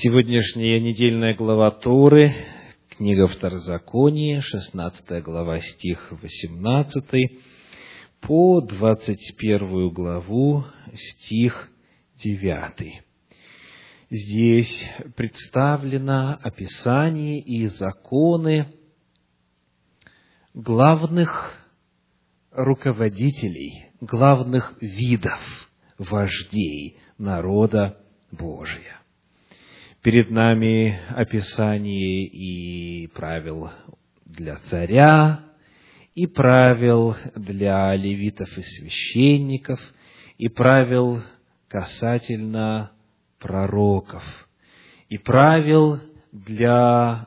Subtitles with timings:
[0.00, 2.32] Сегодняшняя недельная глава Торы,
[2.88, 7.40] книга Второзакония, 16 глава, стих 18,
[8.20, 10.62] по 21 главу,
[10.94, 11.68] стих
[12.22, 13.02] 9.
[14.10, 18.68] Здесь представлено описание и законы
[20.54, 21.54] главных
[22.52, 25.40] руководителей, главных видов
[25.98, 28.97] вождей народа Божия.
[30.02, 33.68] Перед нами описание и правил
[34.24, 35.40] для царя,
[36.14, 39.80] и правил для левитов и священников,
[40.36, 41.20] и правил
[41.66, 42.92] касательно
[43.40, 44.22] пророков,
[45.08, 47.26] и правил для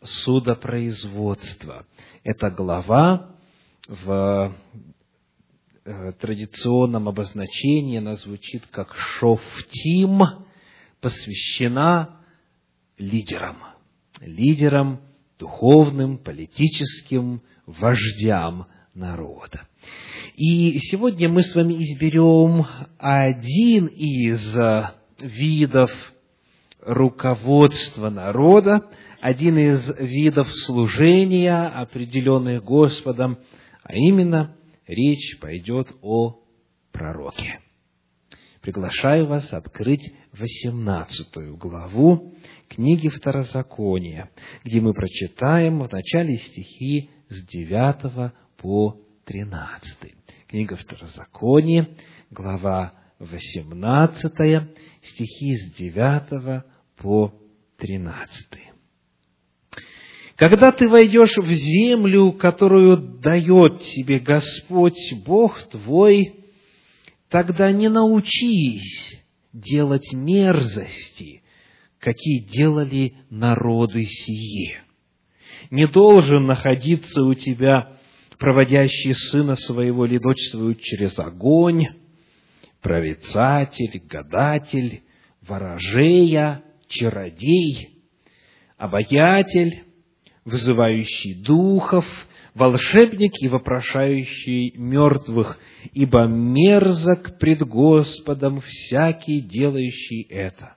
[0.00, 1.86] судопроизводства.
[2.22, 3.34] Эта глава
[3.88, 4.54] в
[5.84, 10.22] э, традиционном обозначении она звучит как «шофтим»,
[11.02, 12.20] посвящена
[12.96, 13.56] лидерам,
[14.20, 15.00] лидерам
[15.38, 19.66] духовным, политическим, вождям народа.
[20.36, 22.64] И сегодня мы с вами изберем
[22.98, 24.56] один из
[25.20, 25.90] видов
[26.80, 28.88] руководства народа,
[29.20, 33.38] один из видов служения, определенных Господом,
[33.82, 36.40] а именно речь пойдет о
[36.92, 37.60] пророке
[38.62, 42.34] приглашаю вас открыть 18 главу
[42.68, 44.30] книги Второзакония,
[44.64, 50.14] где мы прочитаем в начале стихи с 9 по 13.
[50.46, 51.88] Книга Второзакония,
[52.30, 54.32] глава 18,
[55.02, 56.64] стихи с 9
[56.96, 57.34] по
[57.78, 58.46] 13.
[60.36, 66.41] Когда ты войдешь в землю, которую дает тебе Господь Бог твой,
[67.32, 69.18] тогда не научись
[69.54, 71.42] делать мерзости,
[71.98, 74.82] какие делали народы сие.
[75.70, 77.96] Не должен находиться у тебя
[78.38, 81.86] проводящий сына своего или дочь свою через огонь,
[82.82, 85.02] прорицатель, гадатель,
[85.40, 88.02] ворожея, чародей,
[88.76, 89.84] обаятель,
[90.44, 92.04] вызывающий духов,
[92.54, 95.58] волшебник и вопрошающий мертвых,
[95.92, 100.76] ибо мерзок пред Господом всякий, делающий это.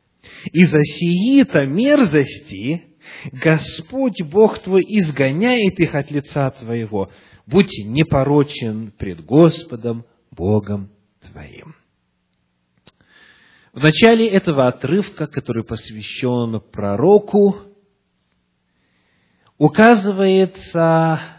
[0.52, 2.86] И за сии-то мерзости
[3.32, 7.12] Господь Бог твой изгоняет их от лица твоего.
[7.46, 10.90] Будь непорочен пред Господом Богом
[11.22, 11.76] твоим.
[13.72, 17.58] В начале этого отрывка, который посвящен пророку,
[19.58, 21.35] указывается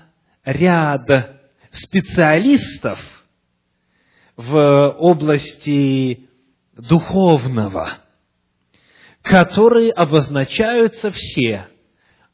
[0.46, 1.06] ряд
[1.70, 2.98] специалистов
[4.36, 6.28] в области
[6.74, 7.98] духовного,
[9.22, 11.68] которые обозначаются все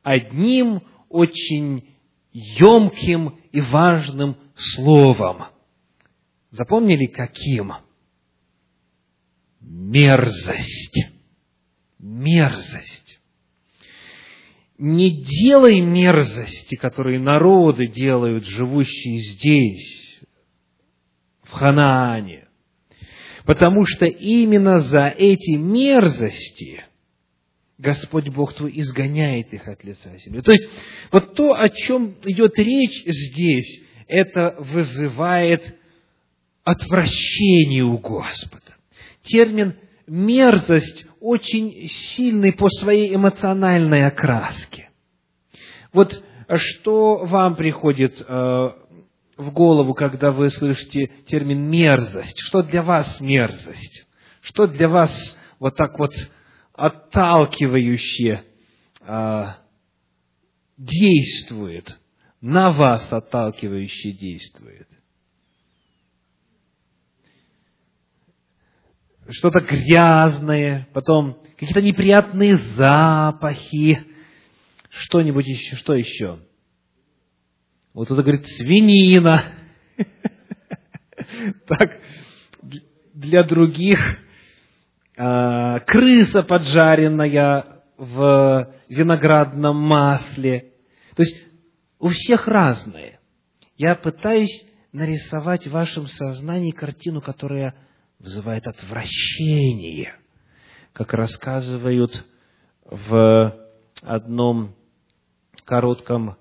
[0.02, 1.88] одним очень
[2.32, 5.44] емким и важным словом.
[6.50, 7.72] Запомнили, каким?
[9.60, 11.08] Мерзость.
[11.98, 13.21] Мерзость
[14.78, 20.20] не делай мерзости, которые народы делают, живущие здесь,
[21.42, 22.48] в Ханаане.
[23.44, 26.84] Потому что именно за эти мерзости
[27.82, 30.40] Господь Бог твой изгоняет их от лица земли.
[30.40, 30.68] То есть,
[31.10, 35.76] вот то, о чем идет речь здесь, это вызывает
[36.62, 38.76] отвращение у Господа.
[39.22, 39.74] Термин
[40.06, 44.90] мерзость очень сильный по своей эмоциональной окраске.
[45.92, 46.22] Вот
[46.56, 52.38] что вам приходит э, в голову, когда вы слышите термин мерзость?
[52.38, 54.06] Что для вас мерзость?
[54.40, 56.12] Что для вас вот так вот
[56.72, 58.44] отталкивающе
[59.00, 59.44] э,
[60.76, 61.98] действует,
[62.40, 64.88] на вас отталкивающе действует?
[69.28, 74.00] Что-то грязное, потом какие-то неприятные запахи,
[74.90, 76.40] что-нибудь еще, что еще?
[77.94, 79.44] Вот кто-то говорит, свинина.
[81.66, 81.98] Так,
[83.14, 84.18] для других
[85.16, 90.72] а, крыса поджаренная в виноградном масле.
[91.14, 91.36] То есть
[91.98, 93.20] у всех разное.
[93.76, 97.74] Я пытаюсь нарисовать в вашем сознании картину, которая
[98.22, 100.14] вызывает отвращение,
[100.92, 102.24] как рассказывают
[102.84, 103.68] в
[104.00, 104.74] одном
[105.64, 106.36] коротком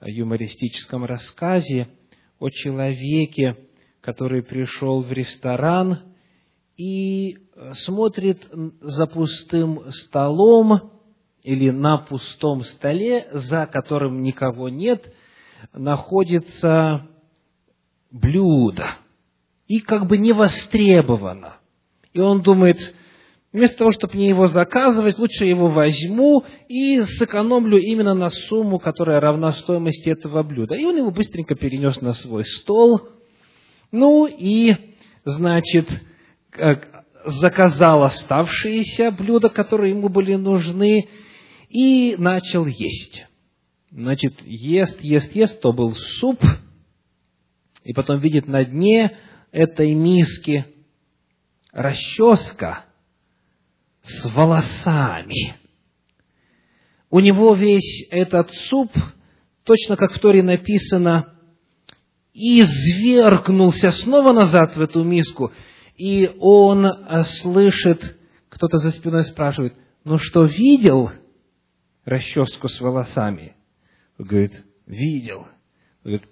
[0.00, 1.88] юмористическом рассказе
[2.38, 3.56] о человеке,
[4.00, 6.00] который пришел в ресторан
[6.76, 7.38] и
[7.72, 8.48] смотрит
[8.80, 10.92] за пустым столом
[11.42, 15.14] или на пустом столе, за которым никого нет,
[15.72, 17.08] находится
[18.10, 18.98] блюдо.
[19.66, 21.56] И как бы не востребовано.
[22.12, 22.94] И он думает,
[23.52, 29.20] вместо того, чтобы мне его заказывать, лучше его возьму и сэкономлю именно на сумму, которая
[29.20, 30.74] равна стоимости этого блюда.
[30.74, 33.08] И он его быстренько перенес на свой стол.
[33.90, 34.74] Ну и,
[35.24, 35.88] значит,
[37.24, 41.08] заказал оставшиеся блюда, которые ему были нужны,
[41.68, 43.26] и начал есть.
[43.90, 46.42] Значит, ест, ест, ест, то был суп,
[47.84, 49.16] и потом видит на дне
[49.54, 50.66] этой миски
[51.72, 52.86] расческа
[54.02, 55.56] с волосами.
[57.08, 58.90] У него весь этот суп,
[59.62, 61.38] точно как в Торе написано,
[62.32, 65.52] извергнулся снова назад в эту миску,
[65.96, 66.86] и он
[67.40, 68.18] слышит,
[68.48, 71.12] кто-то за спиной спрашивает, ну что, видел
[72.04, 73.54] расческу с волосами?
[74.18, 75.46] Он говорит, видел.
[76.04, 76.24] Он говорит,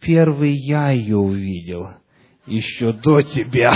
[0.00, 1.90] первый я ее увидел,
[2.46, 3.72] еще до тебя.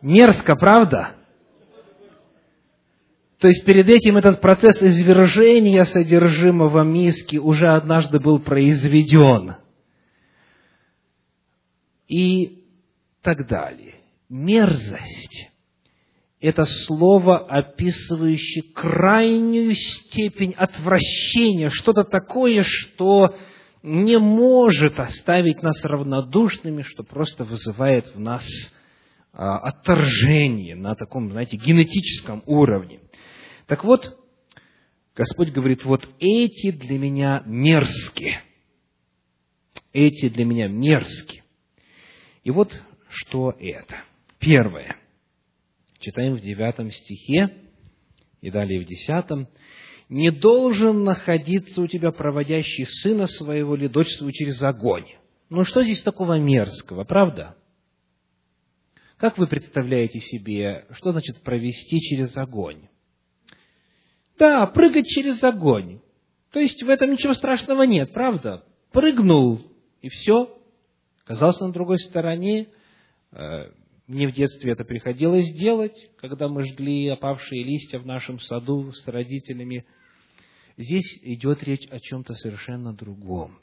[0.00, 1.14] Мерзко, правда?
[3.38, 9.56] То есть перед этим этот процесс извержения содержимого миски уже однажды был произведен.
[12.08, 12.64] И
[13.22, 13.94] так далее.
[14.28, 15.50] Мерзость–
[16.40, 23.34] это слово, описывающее крайнюю степень отвращения, что-то такое, что
[23.84, 28.42] не может оставить нас равнодушными, что просто вызывает в нас
[29.34, 33.00] а, отторжение на таком, знаете, генетическом уровне.
[33.66, 34.18] Так вот,
[35.14, 38.40] Господь говорит, вот эти для меня мерзкие.
[39.92, 41.44] Эти для меня мерзкие.
[42.42, 42.72] И вот
[43.10, 44.02] что это.
[44.38, 44.96] Первое.
[45.98, 47.54] Читаем в девятом стихе
[48.40, 49.46] и далее в десятом.
[50.08, 55.06] «Не должен находиться у тебя проводящий сына своего или дочь свою через огонь».
[55.50, 57.56] Ну, что здесь такого мерзкого, правда?
[59.16, 62.88] Как вы представляете себе, что значит провести через огонь?
[64.38, 66.00] Да, прыгать через огонь.
[66.50, 68.64] То есть в этом ничего страшного нет, правда?
[68.90, 69.60] Прыгнул,
[70.02, 70.60] и все.
[71.24, 72.68] Оказался на другой стороне.
[74.06, 79.08] Мне в детстве это приходилось делать, когда мы жгли опавшие листья в нашем саду с
[79.08, 79.86] родителями.
[80.76, 83.58] Здесь идет речь о чем-то совершенно другом.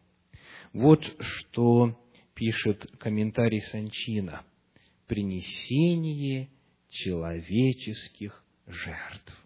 [0.74, 2.00] Вот что
[2.34, 4.44] пишет комментарий Санчина–
[5.08, 6.50] принесение
[6.90, 9.38] человеческих жертв.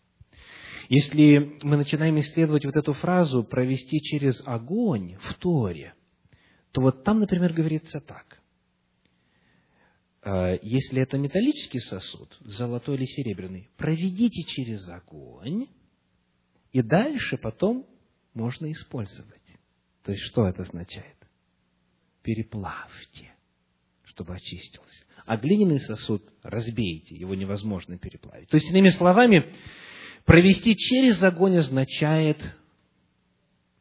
[0.88, 5.94] Если мы начинаем исследовать вот эту фразу «провести через огонь» в Торе,
[6.72, 8.40] то вот там, например, говорится так.
[10.26, 15.68] «Э, если это металлический сосуд, золотой или серебряный, проведите через огонь,
[16.74, 17.88] и дальше потом
[18.34, 19.32] можно использовать.
[20.04, 21.16] То есть, что это означает?
[22.22, 23.32] Переплавьте,
[24.04, 28.48] чтобы очистился а глиняный сосуд разбейте, его невозможно переплавить.
[28.50, 29.46] То есть, иными словами,
[30.24, 32.38] провести через огонь означает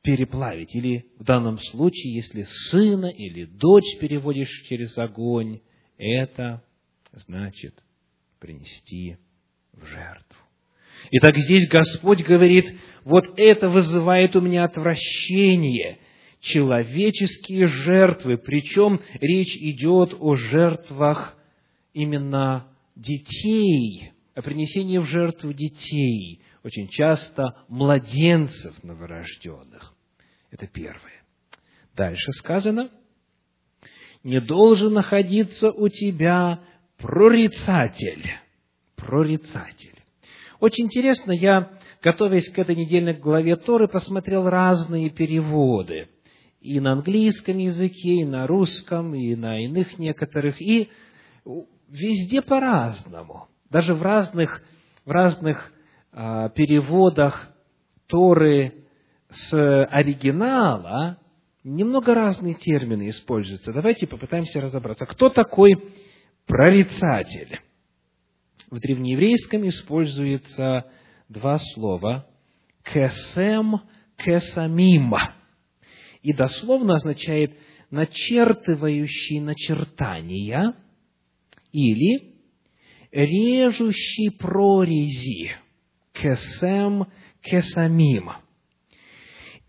[0.03, 0.75] переплавить.
[0.75, 5.61] Или в данном случае, если сына или дочь переводишь через огонь,
[5.99, 6.63] это
[7.13, 7.83] значит
[8.39, 9.17] принести
[9.73, 10.39] в жертву.
[11.11, 15.99] Итак, здесь Господь говорит, вот это вызывает у меня отвращение–
[16.45, 21.37] человеческие жертвы, причем речь идет о жертвах
[21.95, 29.95] именно детей, о принесении в жертву детей, очень часто младенцев новорожденных.
[30.51, 31.25] Это первое.
[31.97, 32.91] Дальше сказано,
[34.25, 36.61] не должен находиться у тебя
[36.99, 38.25] прорицатель.
[38.97, 39.95] Прорицатель.
[40.61, 46.09] Очень интересно, я, готовясь к этой недельной главе Торы, посмотрел разные переводы
[46.61, 50.89] и на английском языке, и на русском, и на иных некоторых, и
[51.89, 53.49] везде по-разному.
[53.69, 54.63] Даже в разных,
[55.05, 55.71] в разных
[56.13, 57.51] а, переводах
[58.07, 58.87] Торы
[59.29, 59.53] с
[59.87, 61.19] оригинала
[61.65, 63.73] немного разные термины используются.
[63.73, 65.07] Давайте попытаемся разобраться.
[65.07, 65.93] Кто такой
[66.47, 67.61] прорицатель?
[68.71, 70.91] В древнееврейском используется
[71.29, 72.29] два слова
[72.83, 73.81] «кесем»,
[74.17, 75.15] «кесамим»
[76.23, 77.57] и дословно означает
[77.91, 80.75] начертывающий начертания
[81.71, 82.35] или
[83.13, 85.53] режущий прорези,
[86.13, 87.07] кесем
[87.43, 88.31] кесамим.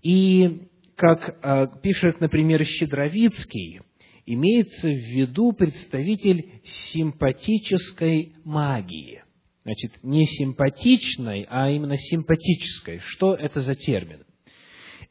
[0.02, 3.82] И, как э, пишет, например, Щедровицкий,
[4.26, 9.24] имеется в виду представитель симпатической магии.
[9.64, 13.00] Значит, не симпатичной, а именно симпатической.
[13.00, 14.24] Что это за термин?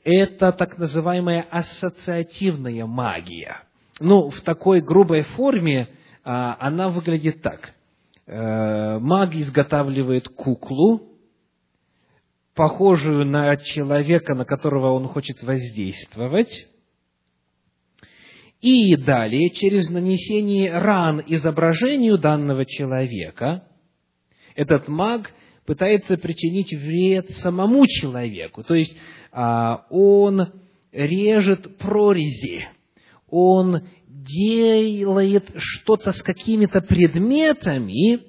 [0.04, 3.62] Это так называемая ассоциативная магия.
[4.00, 5.88] Ну, в такой грубой форме
[6.22, 7.74] а, она выглядит так.
[8.26, 11.13] Э, маг изготавливает куклу,
[12.54, 16.68] похожую на человека, на которого он хочет воздействовать,
[18.60, 23.64] и далее, через нанесение ран изображению данного человека,
[24.54, 25.32] этот маг
[25.66, 28.62] пытается причинить вред самому человеку.
[28.62, 28.96] То есть,
[29.32, 30.52] а, он
[30.92, 32.68] режет прорези,
[33.28, 38.20] он делает что-то с какими-то предметами,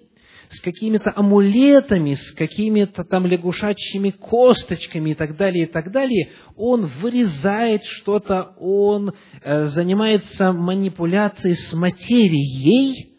[0.56, 6.86] с какими-то амулетами, с какими-то там лягушачьими косточками и так далее, и так далее, он
[6.86, 13.16] вырезает что-то, он э, занимается манипуляцией с материей,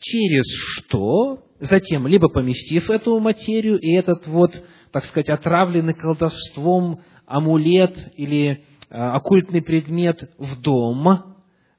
[0.00, 0.44] через
[0.74, 4.52] что, затем, либо поместив эту материю, и этот вот,
[4.92, 8.48] так сказать, отравленный колдовством амулет или
[8.90, 11.36] э, оккультный предмет в дом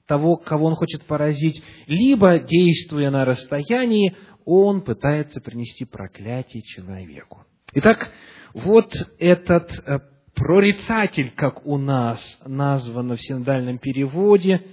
[0.10, 4.16] того, кого он хочет поразить, либо, действуя на расстоянии,
[4.50, 7.46] он пытается принести проклятие человеку.
[7.74, 8.12] Итак,
[8.54, 10.00] вот этот э,
[10.34, 14.64] прорицатель, как у нас названо в синодальном переводе,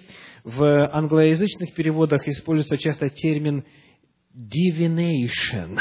[0.45, 3.64] в англоязычных переводах используется часто термин
[4.35, 5.78] divination.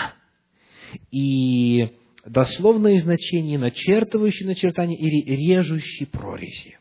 [1.11, 1.87] И
[2.25, 6.77] дословное значение начертывающий начертание или режущий прорези.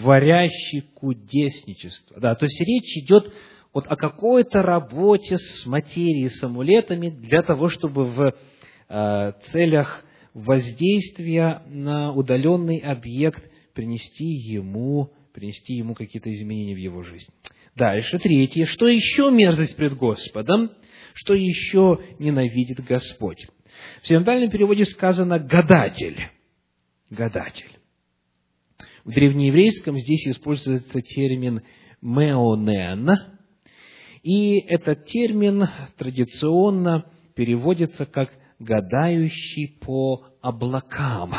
[0.00, 2.20] Творящий кудесничество.
[2.20, 3.32] Да, то есть речь идет
[3.72, 8.34] вот о какой-то работе с материей, с амулетами для того, чтобы в
[8.88, 13.42] э, целях воздействия на удаленный объект
[13.74, 17.28] принести ему, принести ему какие-то изменения в его жизнь.
[17.74, 18.66] Дальше, третье.
[18.66, 20.72] Что еще мерзость пред Господом?
[21.14, 23.46] Что еще ненавидит Господь?
[24.02, 26.18] В синодальном переводе сказано «гадатель».
[27.10, 27.77] Гадатель.
[29.08, 31.62] В древнееврейском здесь используется термин
[32.02, 33.08] «меонен»,
[34.22, 41.32] и этот термин традиционно переводится как «гадающий по облакам».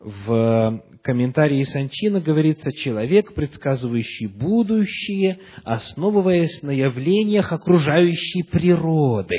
[0.00, 9.38] В комментарии Санчина говорится «человек, предсказывающий будущее, основываясь на явлениях окружающей природы».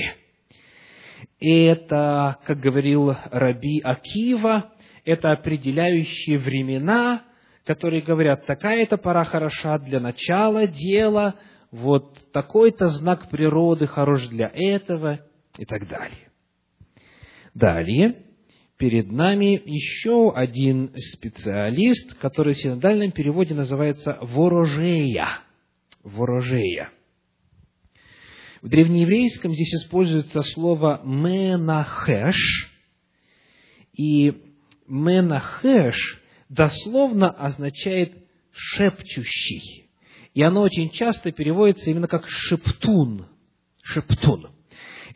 [1.39, 4.71] Это, как говорил Раби Акива,
[5.05, 7.23] это определяющие времена,
[7.65, 11.35] которые говорят, такая-то пора хороша для начала дела,
[11.71, 15.19] вот такой-то знак природы хорош для этого
[15.57, 16.29] и так далее.
[17.53, 18.25] Далее,
[18.77, 25.39] перед нами еще один специалист, который в синодальном переводе называется ворожея.
[26.03, 26.89] Ворожея.
[28.61, 32.71] В древнееврейском здесь используется слово менахеш,
[33.93, 34.50] и
[34.91, 38.13] Менахеш дословно означает
[38.51, 39.89] шепчущий.
[40.33, 43.27] И оно очень часто переводится именно как шептун.
[43.81, 44.49] Шептун.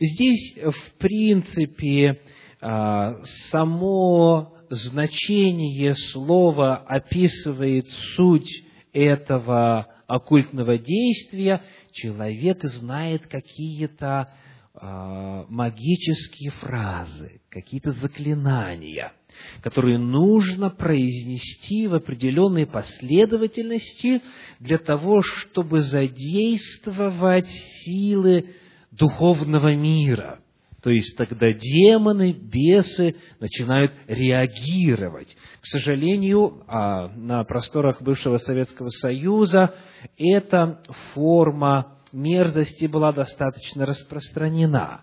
[0.00, 2.22] Здесь, в принципе,
[2.62, 8.64] а, само значение слова описывает суть
[8.94, 11.62] этого оккультного действия.
[11.92, 14.32] Человек знает какие-то
[14.72, 19.12] а, магические фразы, какие-то заклинания–
[19.62, 24.22] которые нужно произнести в определенной последовательности
[24.60, 27.48] для того, чтобы задействовать
[27.84, 28.50] силы
[28.90, 30.40] духовного мира.
[30.82, 35.36] То есть тогда демоны, бесы начинают реагировать.
[35.60, 39.74] К сожалению, а, на просторах бывшего Советского Союза
[40.16, 40.80] эта
[41.12, 45.02] форма мерзости была достаточно распространена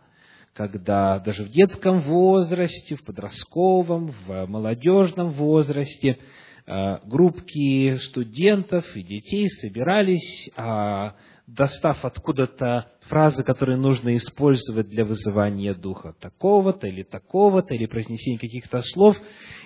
[0.53, 6.19] когда даже в детском возрасте, в подростковом, в молодежном возрасте
[6.65, 11.15] э, группки студентов и детей собирались, а,
[11.48, 18.81] достав откуда-то фразы, которые нужно использовать для вызывания духа такого-то или такого-то, или произнесения каких-то
[18.81, 19.17] слов.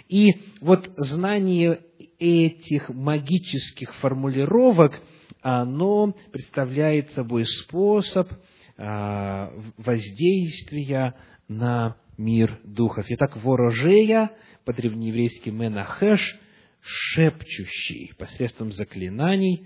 [0.07, 0.29] И
[0.61, 1.81] вот знание
[2.17, 4.99] этих магических формулировок,
[5.41, 8.31] оно представляет собой способ–
[8.77, 11.15] воздействия
[11.47, 13.05] на мир духов.
[13.09, 14.31] Итак, ворожея,
[14.65, 16.37] по-древнееврейски менахеш,
[16.81, 19.65] шепчущий посредством заклинаний.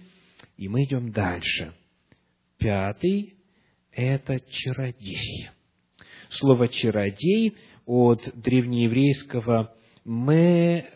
[0.57, 1.73] И мы идем дальше.
[2.57, 3.35] Пятый–
[3.91, 5.49] это чародей.
[6.29, 9.75] Слово «чародей» от древнееврейского
[10.05, 10.95] «мехашеф».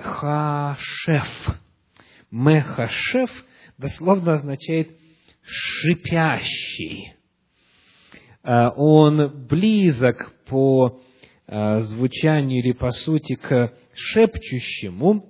[2.32, 3.30] «Мехашеф»
[3.78, 4.98] дословно означает
[5.42, 7.15] «шипящий».
[8.48, 11.02] А, он близок по
[11.48, 15.26] а, звучанию или по сути к шепчущему,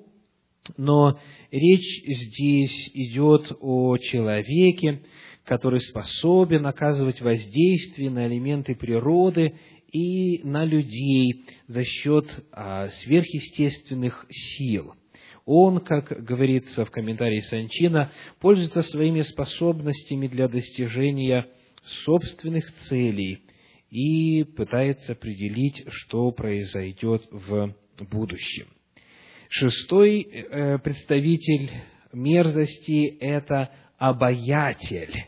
[0.75, 1.17] но
[1.50, 5.01] речь здесь идет о человеке,
[5.45, 9.55] который способен оказывать воздействие на элементы природы
[9.93, 14.93] и на людей за счет а, сверхъестественных сил.
[15.45, 21.48] Он, как говорится в комментарии Санчина, пользуется своими способностями для достижения
[22.05, 23.43] собственных целей
[23.89, 27.73] и пытается определить, что произойдет в
[28.11, 28.67] будущем.
[29.49, 31.71] Шестой э, представитель
[32.11, 35.25] мерзости– это обаятель.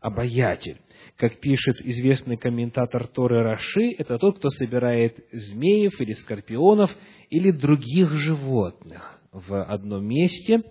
[0.00, 0.78] Обаятель.
[1.16, 6.90] Как пишет известный комментатор Торы Раши, это тот, кто собирает змеев или скорпионов
[7.28, 10.62] или других животных в одном месте.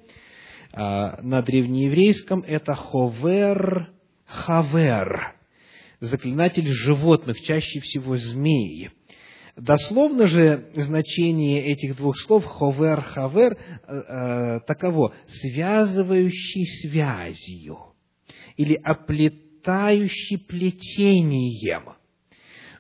[0.74, 3.90] А, на древнееврейском это חובר
[4.28, 5.34] חבר,
[6.00, 8.92] заклинатель животных, чаще всего змеи.
[9.56, 13.58] Дословно же значение этих двух слов ховер хавер э,
[13.88, 17.80] э, таково связывающий связью
[18.56, 21.96] или оплетающий плетением.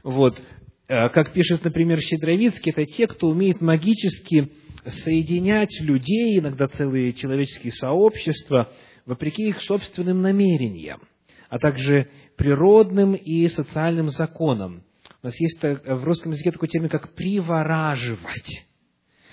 [0.03, 0.39] Вот,
[0.87, 4.51] э, как пишет, например, Щедровицкий, это те, кто умеет магически
[4.85, 8.71] соединять людей, иногда целые человеческие сообщества,
[9.07, 11.01] вопреки их собственным намерениям,
[11.49, 14.83] а также природным и социальным законам
[15.23, 18.65] у нас есть в русском языке такой термин, как «привораживать».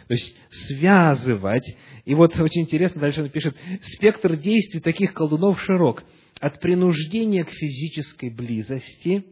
[0.06, 1.76] То есть связывать.
[2.04, 6.04] И вот очень интересно, дальше он пишет, спектр действий таких колдунов широк.
[6.40, 9.24] От принуждения к физической близости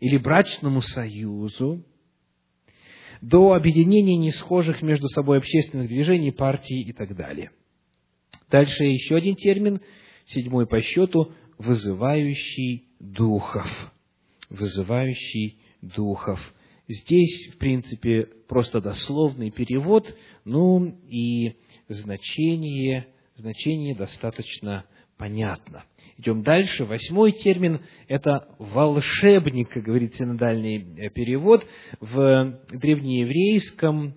[0.00, 1.84] или брачному союзу,
[3.20, 7.50] до объединения несхожих между собой общественных движений, партий и так далее.
[8.50, 9.80] Дальше еще один термин,
[10.26, 13.66] седьмой по счету, вызывающий духов.
[14.48, 16.40] Вызывающий духов.
[16.88, 21.56] Здесь, в принципе, просто дословный перевод, ну и
[21.88, 24.86] значение, значение достаточно
[25.18, 25.84] понятно.
[26.16, 26.84] Идем дальше.
[26.84, 31.64] Восьмой термин– это волшебник, как говорит синодальный э, перевод.
[32.00, 34.14] В древнееврейском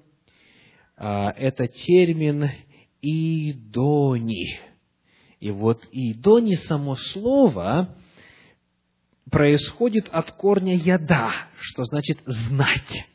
[0.95, 2.49] а, это термин
[3.01, 4.70] «идони».
[5.41, 7.97] И вот «идони» само слово
[9.32, 13.08] происходит от корня яда, что значит знать.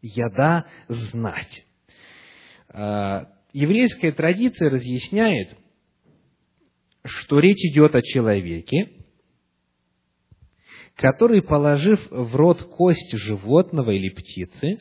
[0.00, 1.66] Яда– знать.
[2.68, 5.56] А, еврейская традиция разъясняет,
[7.04, 8.92] что речь идет о человеке,
[10.94, 14.78] который, положив в рот кость животного или птицы,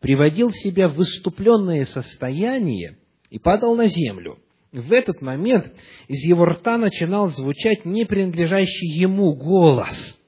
[0.00, 2.96] приводил себя в выступленное состояние
[3.30, 4.38] и падал на землю–
[4.72, 5.72] в этот момент
[6.06, 10.18] из его рта начинал звучать не принадлежащий ему голос,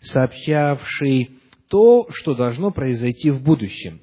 [0.00, 1.30] сообщавший
[1.68, 4.00] то, что должно произойти в будущем.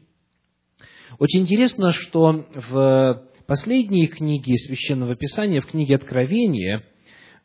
[1.17, 6.83] Очень интересно, что в последней книге Священного Писания, в книге Откровения,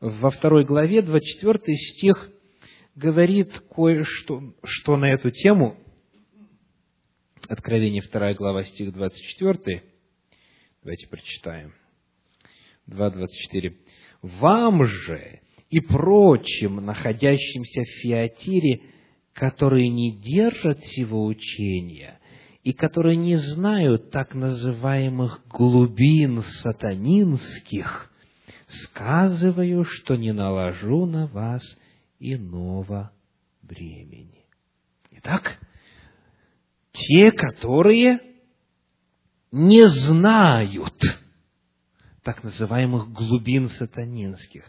[0.01, 2.31] во второй главе, 24 стих,
[2.97, 5.77] говорит кое-что что на эту тему.
[7.49, 9.92] Откровение, 2 глава, стих 24.
[10.83, 11.73] Давайте прочитаем.
[12.89, 13.77] 2.24.
[14.23, 15.41] «Вам же
[15.71, 18.81] и прочим, находящимся в Фиатире,
[19.33, 22.19] которые не держат сего учения
[22.65, 28.11] и которые не знают так называемых глубин сатанинских,
[28.67, 31.63] сказываю, что не наложу на вас
[32.19, 33.13] иного
[33.63, 34.47] бремени».
[35.13, 35.61] Итак,
[36.91, 38.32] те, которые
[39.53, 41.01] не знают–
[42.23, 44.65] так называемых глубин сатанинских.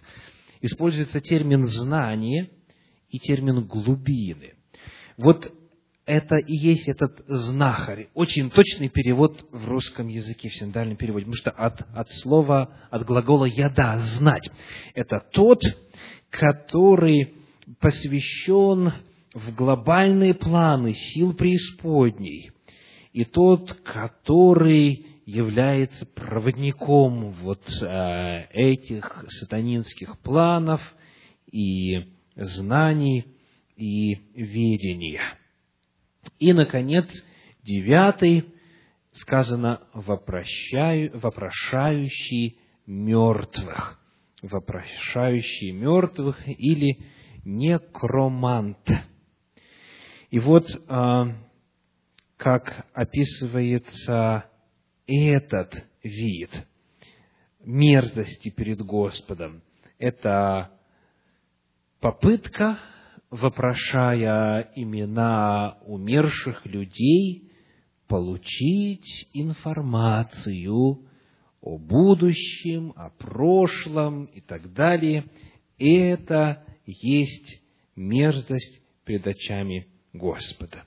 [0.61, 2.49] Используется термин «знание»
[3.09, 4.55] и термин «глубины».
[5.17, 5.51] Вот
[6.05, 8.09] это и есть этот знахарь.
[8.13, 13.05] Очень точный перевод в русском языке, в синдальном переводе, потому что от, от слова, от
[13.05, 14.49] глагола «яда»– «знать».
[14.95, 15.61] Это тот,
[16.29, 17.35] который
[17.79, 18.93] посвящен
[19.33, 22.51] в глобальные планы сил преисподней,
[23.13, 30.81] и тот, который является проводником вот э, этих сатанинских планов
[31.49, 33.25] и знаний
[33.77, 35.21] и ведения.
[36.39, 37.07] И, наконец,
[37.63, 38.45] девятый,
[39.13, 43.99] сказано вопрошаю, вопрошающий мертвых.
[44.41, 46.97] Вопрошающий мертвых или
[47.45, 48.89] некромант.
[50.31, 51.27] И вот а,
[52.43, 54.43] как описывается
[55.07, 56.49] этот вид
[57.63, 59.63] мерзости перед Господом.
[59.97, 60.69] Это
[62.01, 62.79] попытка,
[63.29, 67.49] вопрошая имена умерших людей,
[68.09, 70.99] получить информацию
[71.61, 75.23] о будущем, о прошлом и так далее.
[75.77, 77.61] Это есть
[77.95, 80.83] мерзость перед очами Господа.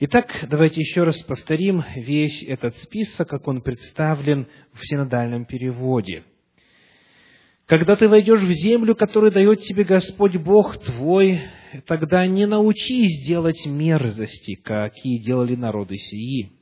[0.00, 6.24] Итак, давайте еще раз повторим весь этот список, как он представлен в синодальном переводе.
[7.66, 11.40] Когда ты войдешь в землю, которую дает тебе Господь Бог твой,
[11.86, 16.52] тогда не научись делать мерзости, какие делали народы сии.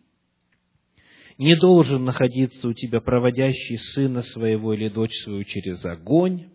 [1.39, 6.51] Не должен находиться у тебя проводящий сына своего или дочь свою через огонь,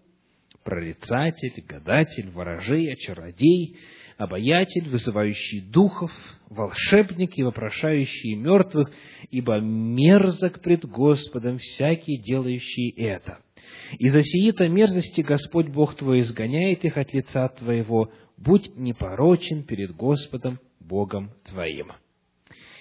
[0.64, 3.78] прорицатель, гадатель, ворожей, чародей,
[4.18, 6.12] обаятель, вызывающий духов,
[6.50, 8.92] волшебник и вопрошающий мертвых,
[9.30, 13.40] ибо мерзок пред Господом всякий, делающий это.
[14.00, 19.96] И за сии-то мерзости Господь Бог твой изгоняет их от лица твоего, будь непорочен перед
[19.96, 21.92] Господом Богом твоим.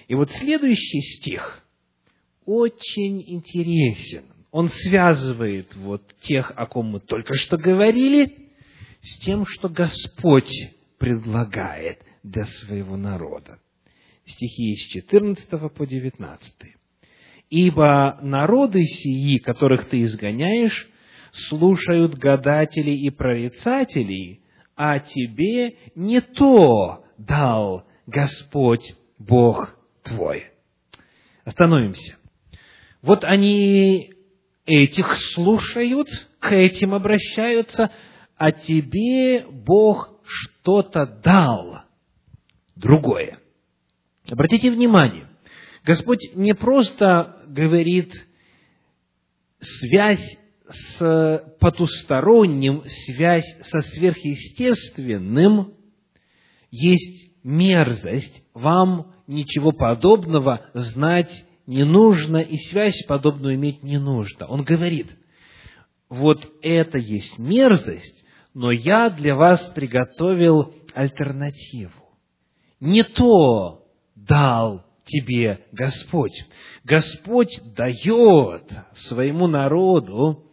[0.07, 1.63] И вот следующий стих
[2.45, 4.23] очень интересен.
[4.51, 8.49] Он связывает вот тех, о ком мы только что говорили,
[9.01, 10.51] с тем, что Господь
[10.97, 13.59] предлагает для своего народа.
[14.25, 16.53] Стихи с 14 по 19.
[17.49, 20.89] «Ибо народы сии, которых ты изгоняешь,
[21.31, 24.41] слушают гадателей и прорицателей,
[24.75, 30.47] а тебе не то дал Господь Бог твой».
[31.45, 32.17] Остановимся.
[33.01, 34.11] Вот они
[34.65, 37.89] этих слушают, к этим обращаются,
[38.35, 41.81] а тебе Бог что-то дал
[42.75, 43.39] другое.
[44.29, 45.27] Обратите внимание,
[45.85, 48.13] Господь не просто говорит
[49.59, 50.37] связь
[50.69, 55.73] с потусторонним, связь со сверхъестественным,
[56.69, 64.47] есть мерзость, вам ничего подобного знать не нужно, и связь подобную иметь не нужно.
[64.47, 65.15] Он говорит,
[66.09, 68.25] вот это есть мерзость,
[68.57, 72.17] но я для вас приготовил альтернативу.
[72.79, 76.43] Не то дал тебе Господь.
[76.83, 80.43] Господь дает своему народу,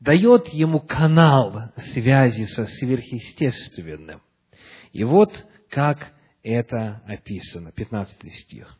[0.00, 4.20] дает ему канал связи со сверхъестественным.
[4.92, 5.32] И вот
[5.70, 8.76] как это описано, 15 стих.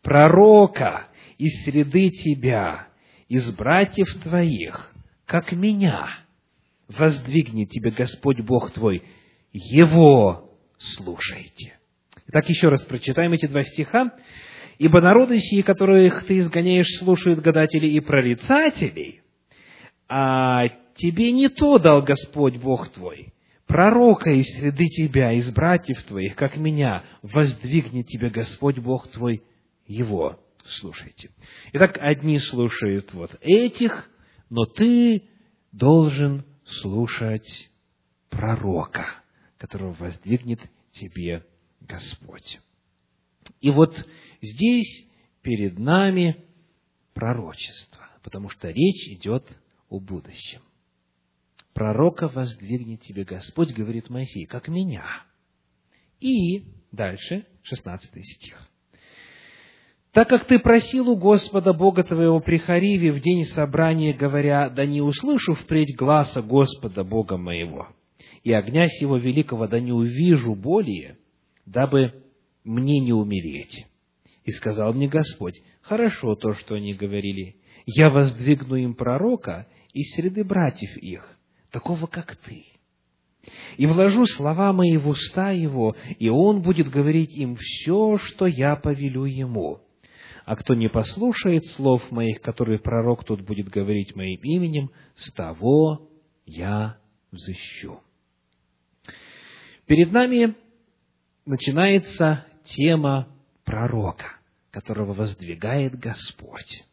[0.00, 2.86] «Пророка из среды тебя,
[3.28, 4.94] из братьев твоих,
[5.26, 6.06] как меня,
[6.98, 9.02] воздвигнет тебе Господь Бог твой,
[9.52, 11.78] Его слушайте.
[12.28, 14.12] Итак, еще раз прочитаем эти два стиха.
[14.78, 19.20] «Ибо народы сии, которых ты изгоняешь, слушают гадателей и прорицателей,
[20.08, 23.34] а тебе не то дал Господь Бог твой,
[23.66, 29.42] пророка из среды тебя, из братьев твоих, как меня, воздвигнет тебе Господь Бог твой,
[29.86, 31.30] его слушайте».
[31.74, 34.08] Итак, одни слушают вот этих,
[34.48, 35.24] но ты
[35.72, 36.44] должен
[36.80, 37.70] слушать
[38.28, 39.06] пророка,
[39.58, 40.60] которого воздвигнет
[40.92, 41.46] тебе
[41.80, 42.58] Господь.
[43.60, 43.94] И вот
[44.40, 45.06] здесь
[45.42, 46.44] перед нами
[47.14, 49.46] пророчество, потому что речь идет
[49.88, 50.62] о будущем.
[51.72, 55.24] Пророка воздвигнет тебе Господь, говорит Моисей, как меня.
[56.20, 58.69] И дальше, 16 стих.
[60.12, 64.84] Так как ты просил у Господа Бога твоего при Хариве в день собрания, говоря, да
[64.84, 67.88] не услышу впредь гласа Господа Бога моего,
[68.42, 71.16] и огня сего великого да не увижу более,
[71.64, 72.24] дабы
[72.64, 73.86] мне не умереть.
[74.44, 80.42] И сказал мне Господь, хорошо то, что они говорили, я воздвигну им пророка из среды
[80.42, 81.38] братьев их,
[81.70, 82.64] такого, как ты.
[83.76, 88.74] И вложу слова мои в уста его, и он будет говорить им все, что я
[88.74, 89.80] повелю ему
[90.44, 96.08] а кто не послушает слов моих, которые пророк тут будет говорить моим именем, с того
[96.44, 96.98] я
[97.30, 98.00] взыщу.
[99.86, 100.54] Перед нами
[101.46, 103.28] начинается тема
[103.64, 104.36] пророка,
[104.70, 106.84] которого воздвигает Господь.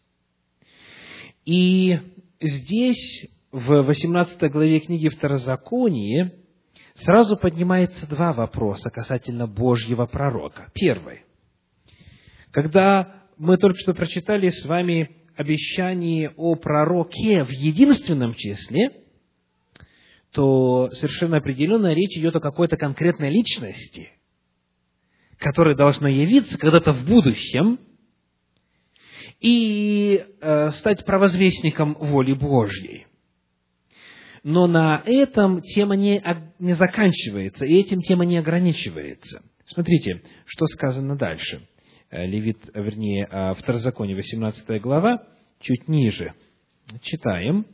[1.45, 1.99] И
[2.41, 6.33] здесь, в 18 главе книги Второзаконии,
[6.95, 10.69] сразу поднимается два вопроса касательно Божьего пророка.
[10.73, 11.23] Первый.
[12.51, 19.03] Когда мы только что прочитали с вами обещание о пророке в единственном числе,
[20.31, 24.11] то совершенно определенно речь идет о какой-то конкретной личности.
[25.37, 27.79] которая должна явиться когда-то в будущем
[29.39, 33.05] и э, стать провозвестником воли Божьей.
[34.43, 36.23] Но на этом тема не,
[36.57, 39.43] не заканчивается, и этим тема не ограничивается.
[39.65, 41.67] Смотрите, что сказано дальше.
[42.09, 45.23] Э, Левит, вернее, э, Второзаконие, 18 глава,
[45.59, 46.33] чуть ниже.
[47.01, 47.65] Читаем,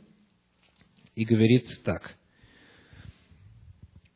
[1.14, 2.16] и говорится так.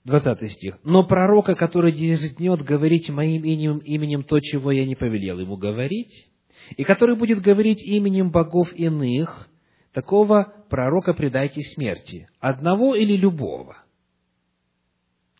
[0.05, 0.79] 20 стих.
[0.85, 6.29] «Но пророка, который дерзнет говорить моим именем, именем то, чего я не повелел ему говорить,
[6.77, 9.49] и который будет говорить именем богов иных,
[9.93, 12.29] такого пророка предайте смерти.
[12.41, 13.77] Одного или любого?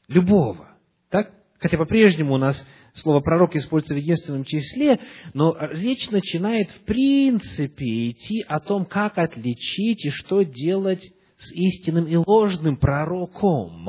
[0.07, 0.69] Любого.
[1.11, 1.33] Так?
[1.59, 2.65] Хотя по-прежнему у нас
[2.99, 5.01] слово пророк используется в единственном числе,
[5.35, 12.07] но речь начинает в принципе идти о том, как отличить и что делать с истинным
[12.07, 13.89] и ложным пророком.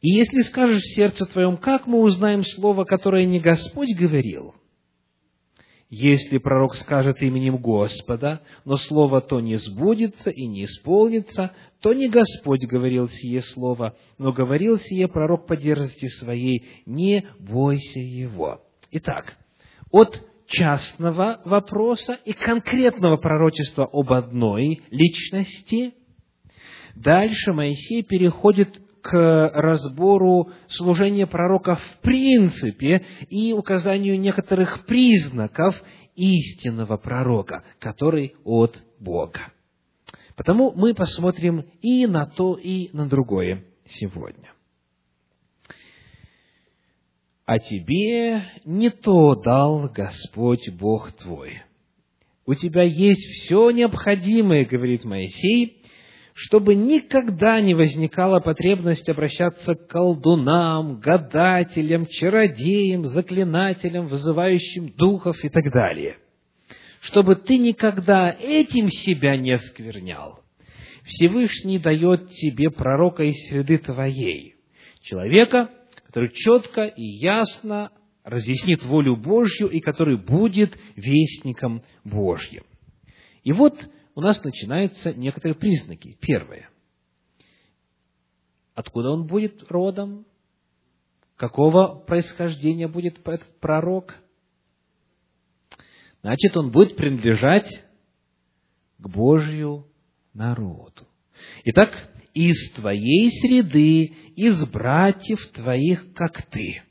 [0.00, 4.54] И если скажешь в сердце твоем, как мы узнаем слово, которое не Господь говорил?
[5.90, 12.08] Если пророк скажет именем Господа, но слово то не сбудется и не исполнится, то не
[12.10, 18.60] Господь говорил сие слово, но говорил сие пророк по дерзости своей, не бойся его.
[18.90, 19.38] Итак,
[19.90, 25.94] от частного вопроса и конкретного пророчества об одной личности,
[26.94, 35.80] дальше Моисей переходит к разбору служения пророка в принципе и указанию некоторых признаков
[36.14, 39.40] истинного пророка, который от Бога.
[40.36, 44.52] Потому мы посмотрим и на то, и на другое сегодня.
[47.44, 51.62] А тебе не то дал Господь Бог твой.
[52.44, 55.77] У тебя есть все необходимое, говорит Моисей,
[56.40, 65.72] чтобы никогда не возникала потребность обращаться к колдунам, гадателям, чародеям, заклинателям, вызывающим духов и так
[65.72, 66.18] далее.
[67.00, 70.38] Чтобы ты никогда этим себя не осквернял.
[71.02, 74.54] Всевышний дает тебе пророка из среды твоей,
[75.02, 75.70] человека,
[76.06, 77.90] который четко и ясно
[78.22, 82.62] разъяснит волю Божью и который будет вестником Божьим.
[83.42, 83.74] И вот
[84.18, 86.18] у нас начинаются некоторые признаки.
[86.20, 86.68] Первое.
[88.74, 90.26] Откуда он будет родом?
[91.36, 94.16] Какого происхождения будет этот пророк?
[96.22, 97.70] Значит, он будет принадлежать
[98.98, 99.86] к Божью
[100.34, 101.06] народу.
[101.66, 106.82] Итак, из твоей среды, из братьев твоих, как ты.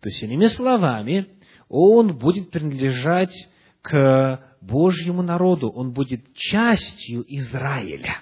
[0.00, 1.28] То есть, иными словами,
[1.68, 3.34] он будет принадлежать
[3.82, 8.18] к Божьему народу, он будет частью Израиля.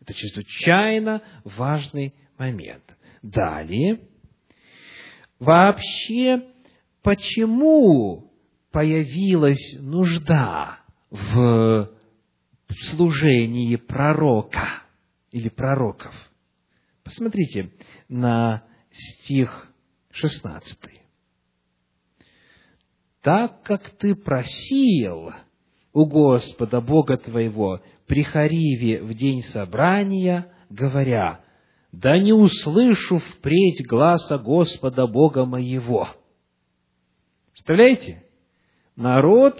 [0.00, 2.82] Это чрезвычайно важный момент.
[3.22, 4.00] Далее,
[5.38, 6.42] вообще,
[7.02, 8.32] почему
[8.70, 11.88] появилась нужда в
[12.90, 14.82] служении пророка
[15.30, 16.14] или пророков?
[17.04, 17.70] Посмотрите
[18.08, 19.72] на стих
[20.10, 20.78] 16
[23.24, 25.32] так как ты просил
[25.94, 31.42] у Господа Бога твоего при Хариве в день собрания, говоря,
[31.90, 36.10] да не услышу впредь гласа Господа Бога моего.
[37.52, 38.26] Представляете?
[38.94, 39.58] Народ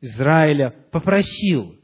[0.00, 1.74] Израиля попросил,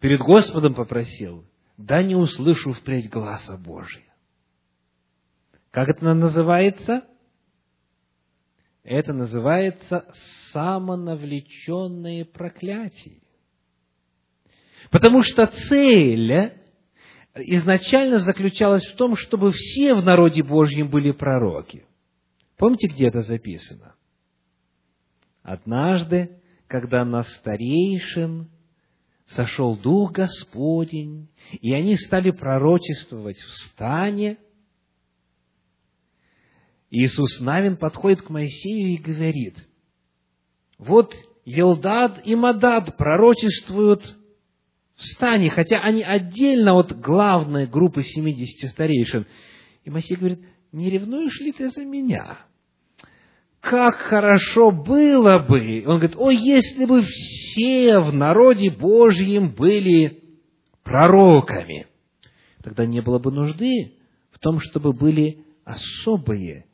[0.00, 1.44] перед Господом попросил,
[1.76, 4.12] да не услышу впредь гласа Божия.
[5.70, 7.04] Как это называется?
[8.86, 10.06] Это называется
[10.52, 13.20] самонавлеченное проклятие.
[14.92, 16.52] Потому что цель
[17.34, 21.84] изначально заключалась в том, чтобы все в народе Божьем были пророки.
[22.56, 23.96] Помните, где это записано?
[25.42, 28.48] Однажды, когда на старейшин
[29.26, 31.28] сошел Дух Господень,
[31.60, 34.38] и они стали пророчествовать в стане,
[36.90, 39.56] Иисус Навин подходит к Моисею и говорит,
[40.78, 44.02] вот Елдад и Мадад пророчествуют
[44.94, 49.26] в стане, хотя они отдельно от главной группы 70 старейшин.
[49.84, 50.40] И Моисей говорит,
[50.72, 52.38] не ревнуешь ли ты за меня?
[53.60, 60.22] Как хорошо было бы, он говорит, о, если бы все в народе Божьем были
[60.84, 61.88] пророками,
[62.62, 63.94] тогда не было бы нужды
[64.30, 66.66] в том, чтобы были особые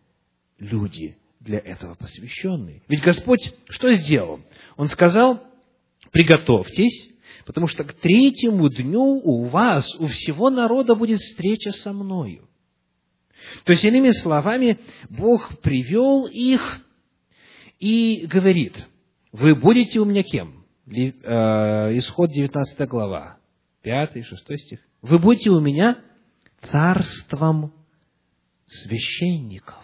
[0.62, 2.83] люди для этого посвященные.
[2.88, 4.40] Ведь Господь что сделал?
[4.77, 5.42] Он сказал,
[6.12, 7.11] приготовьтесь,
[7.44, 12.48] потому что к третьему дню у вас, у всего народа будет встреча со мною.
[13.64, 14.79] То есть, иными словами,
[15.11, 16.81] Бог привел их
[17.81, 18.87] и говорит,
[19.33, 20.64] вы будете у меня кем?
[20.87, 23.38] Э, исход 19 глава,
[23.83, 24.79] 5, 6 стих.
[25.01, 25.98] Вы будете у меня
[26.70, 27.72] царством
[28.66, 29.83] священников.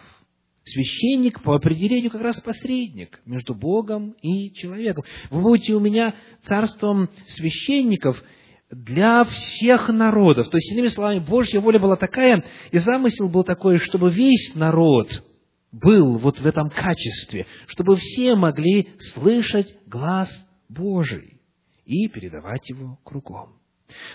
[0.63, 5.03] Священник по определению как раз посредник между Богом и человеком.
[5.29, 8.21] Вы будете у меня царством священников
[8.69, 10.49] для всех народов.
[10.49, 15.23] То есть, иными словами, Божья воля была такая, и замысел был такой, чтобы весь народ
[15.71, 20.29] был вот в этом качестве, чтобы все могли слышать глаз
[20.67, 21.39] Божий
[21.85, 23.59] и передавать его кругом.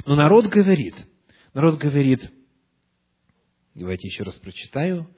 [0.07, 0.94] Но народ говорит,
[1.52, 2.33] народ говорит,
[3.74, 5.09] давайте еще раз прочитаю,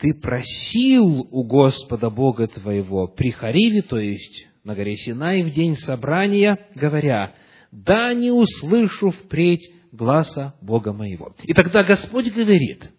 [0.00, 5.76] ты просил у Господа Бога твоего при Хариве, то есть на горе Синай в день
[5.76, 7.34] собрания, говоря,
[7.70, 11.34] да не услышу впредь гласа Бога моего.
[11.42, 12.90] И тогда Господь говорит,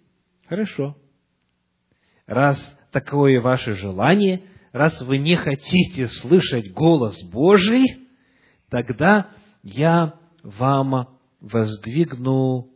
[0.47, 0.95] хорошо,
[2.27, 2.59] раз
[2.91, 7.85] такое ваше желание, раз вы не хотите слышать голос Божий,
[8.69, 9.31] тогда
[9.63, 12.70] я вам воздвигну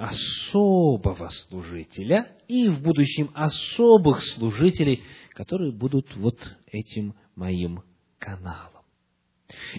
[0.00, 5.02] особого служителя и в будущем особых служителей,
[5.34, 7.82] которые будут вот этим моим
[8.18, 8.82] каналом.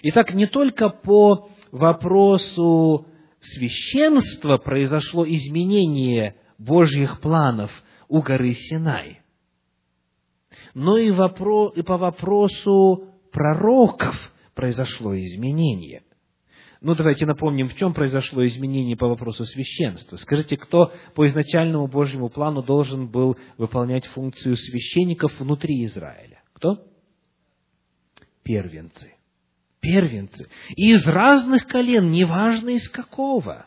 [0.02, 3.06] Итак, не только по вопросу
[3.40, 7.72] священства произошло изменение Божьих планов
[8.08, 9.22] у горы Синай,
[10.72, 14.14] но и, вопро- и по вопросу пророков
[14.54, 16.04] произошло изменение–
[16.82, 20.16] ну, давайте напомним, в чем произошло изменение по вопросу священства.
[20.16, 26.42] Скажите, кто по изначальному Божьему плану должен был выполнять функцию священников внутри Израиля?
[26.54, 26.84] Кто?
[28.42, 29.14] Первенцы.
[29.78, 30.48] Первенцы.
[30.74, 33.66] И из разных колен, неважно из какого.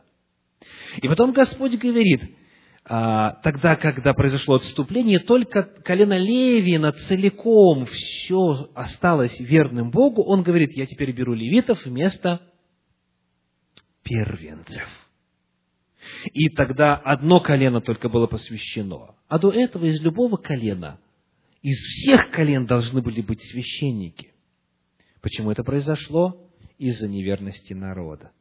[1.01, 2.36] И потом Господь говорит,
[2.84, 10.75] а, тогда, когда произошло отступление, только колено Левина целиком все осталось верным Богу, он говорит,
[10.75, 12.41] я теперь беру левитов вместо
[14.06, 14.88] первенцев.
[16.32, 19.15] И тогда одно колено только было посвящено.
[19.28, 21.00] А до этого из любого колена,
[21.62, 24.32] из всех колен должны были быть священники.
[25.22, 26.41] Почему это произошло?
[26.78, 28.32] Из-за неверности народа.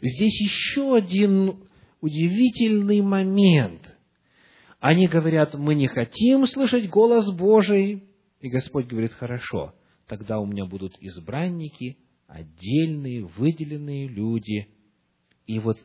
[0.00, 1.64] Здесь еще один
[2.00, 3.96] удивительный момент.
[4.78, 8.04] Они говорят, мы не хотим слышать голос Божий.
[8.40, 9.74] И Господь говорит, хорошо,
[10.06, 11.98] тогда у меня будут избранники,
[12.30, 14.68] отдельные, выделенные люди,
[15.46, 15.78] и вот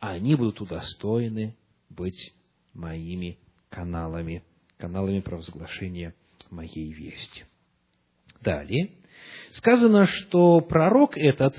[0.00, 1.56] они будут удостоены
[1.88, 2.34] быть
[2.72, 4.42] моими каналами,
[4.76, 6.14] каналами провозглашения
[6.50, 7.44] моей вести.
[8.40, 8.90] Далее,
[9.52, 11.54] сказано, что пророк этот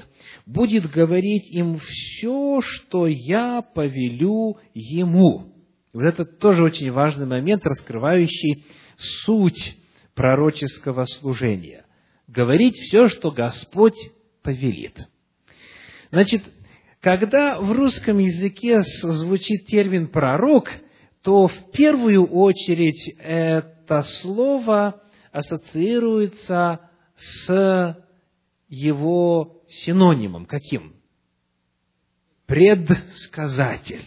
[0.45, 5.53] будет говорить им все, что я повелю ему.
[5.93, 8.65] Вот это тоже очень важный момент, раскрывающий
[8.97, 9.77] суть
[10.13, 11.85] пророческого служения.
[12.27, 13.95] Говорить все, что Господь
[14.45, 14.97] повелит.
[16.11, 16.43] Значит,
[17.01, 20.69] когда в русском языке звучит термин «пророк»,
[21.23, 27.97] то в первую очередь это слово ассоциируется с
[28.69, 30.45] его синонимом.
[30.45, 30.93] Каким?
[32.45, 34.05] Предсказатель.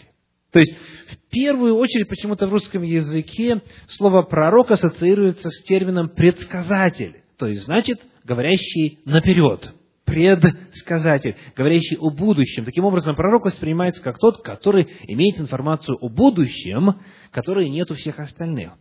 [0.52, 0.74] То есть,
[1.08, 7.64] в первую очередь, почему-то в русском языке слово «пророк» ассоциируется с термином «предсказатель», то есть,
[7.64, 9.74] значит, говорящий наперед
[10.08, 12.64] предсказатель, говорящий о будущем.
[12.64, 18.18] Таким образом, пророк воспринимается как тот, который имеет информацию о будущем, которой нет у всех
[18.18, 18.72] остальных.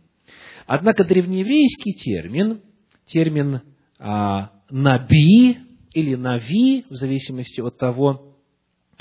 [0.66, 2.60] Однако древнееврейский термин,
[3.06, 3.62] термин
[3.98, 5.58] а, «наби»
[5.92, 8.34] или «нави», в зависимости от того,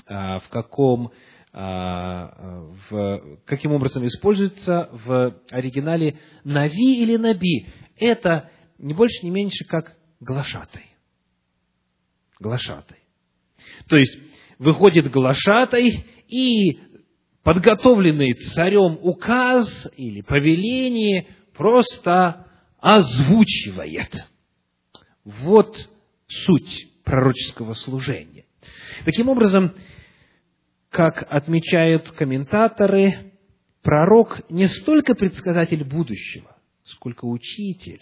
[0.05, 1.11] а, в каком
[1.53, 7.67] а, в, каким образом используется в оригинале «нави» или «наби».
[7.97, 10.86] Это не больше, не меньше, как глашатай
[12.39, 12.99] глашатай.
[13.87, 14.17] То есть,
[14.59, 16.79] выходит глашатай и
[17.43, 22.47] подготовленный царем указ или повеление просто
[22.79, 24.13] озвучивает.
[25.23, 25.77] Вот
[26.27, 28.45] суть пророческого служения.
[29.05, 29.73] Таким образом,
[30.89, 33.33] как отмечают комментаторы,
[33.81, 38.01] пророк не столько предсказатель будущего, сколько учитель,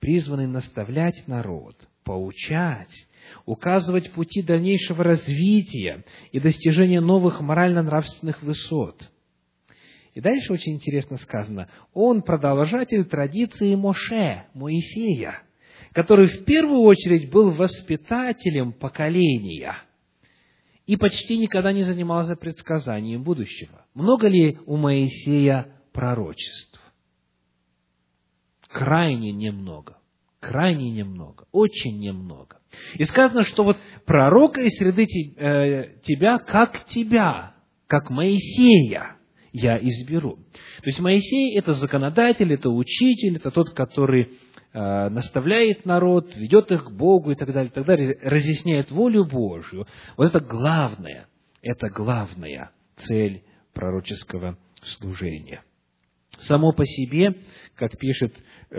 [0.00, 2.92] призванный наставлять народ, поучать,
[3.46, 9.08] указывать пути дальнейшего развития и достижения новых морально-нравственных высот.
[10.14, 15.42] И дальше очень интересно сказано, он продолжатель традиции Моше, Моисея,
[15.92, 19.76] который в первую очередь был воспитателем поколения.
[20.84, 23.86] и почти никогда не занимался предсказанием будущего.
[23.94, 26.80] Много ли у Моисея пророчеств?
[28.68, 29.98] Крайне немного.
[30.40, 31.46] Крайне немного.
[31.52, 32.61] Очень немного.
[32.94, 37.54] И сказано, что вот пророка из среды э, тебя, как тебя,
[37.86, 39.16] как Моисея
[39.52, 40.36] я изберу.
[40.36, 44.30] То есть Моисей– это законодатель, это учитель, это тот, который
[44.72, 49.26] э, наставляет народ, ведет их к Богу и так далее, и так далее, разъясняет волю
[49.26, 49.86] Божью.
[50.16, 51.26] Вот это главное,
[51.60, 53.42] это главная цель
[53.74, 55.62] пророческого служения.
[56.40, 57.36] Само по себе,
[57.76, 58.34] как пишет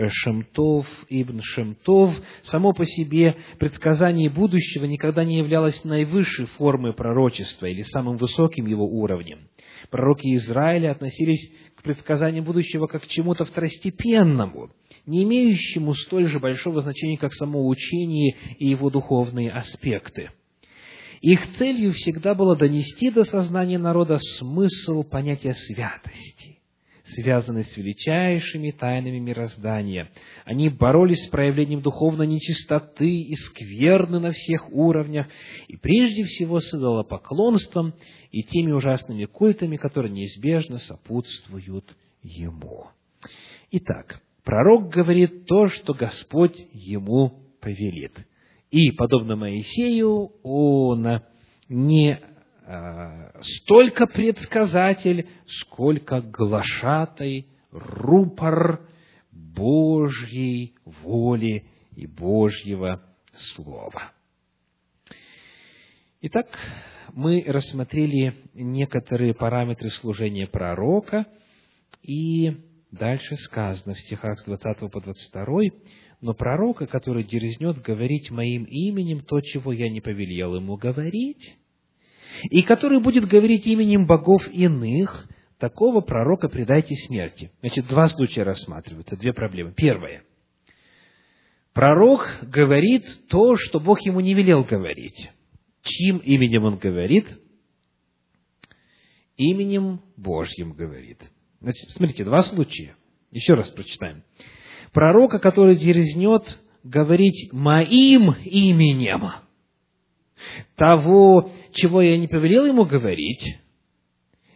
[0.08, 7.82] Шемтов, Ибн Шемтов, само по себе предсказание будущего никогда не являлось наивысшей формой пророчества или
[7.82, 9.48] самым высоким его уровнем.
[9.90, 14.70] Пророки Израиля относились к предсказанию будущего как к чему-то второстепенному,
[15.06, 20.30] не имеющему столь же большого значения, как само учение и его духовные аспекты.
[21.20, 26.53] Их целью всегда было донести до сознания народа смысл понятия святости–
[27.14, 30.10] связанные с величайшими тайнами мироздания.
[30.44, 35.26] Они боролись с проявлением духовной нечистоты и скверны на всех уровнях,
[35.68, 37.94] и прежде всего с идолопоклонством
[38.30, 42.88] и теми ужасными культами, которые неизбежно сопутствуют ему.
[43.70, 48.12] Итак, пророк говорит то, что Господь ему повелит.
[48.70, 51.22] И, подобно Моисею, он
[51.68, 52.20] не
[53.42, 58.88] столько предсказатель, сколько глашатай, рупор
[59.30, 63.02] Божьей воли и Божьего
[63.34, 64.12] Слова.
[66.20, 66.46] Итак,
[67.12, 71.26] мы рассмотрели некоторые параметры служения пророка,
[72.02, 72.56] и
[72.90, 75.46] дальше сказано в стихах с 20 по 22,
[76.20, 81.58] «Но пророка, который дерзнет говорить моим именем то, чего я не повелел ему говорить,
[82.42, 85.28] и который будет говорить именем богов иных,
[85.58, 87.50] такого пророка предайте смерти.
[87.60, 89.72] Значит, два случая рассматриваются, две проблемы.
[89.74, 90.24] Первое.
[91.72, 95.30] Пророк говорит то, что Бог ему не велел говорить.
[95.82, 97.26] Чьим именем он говорит?
[99.36, 101.18] Именем Божьим говорит.
[101.60, 102.96] Значит, смотрите, два случая.
[103.32, 104.22] Еще раз прочитаем.
[104.92, 109.32] Пророка, который дерзнет говорить моим именем–
[110.76, 113.58] того, чего я не повелел ему говорить,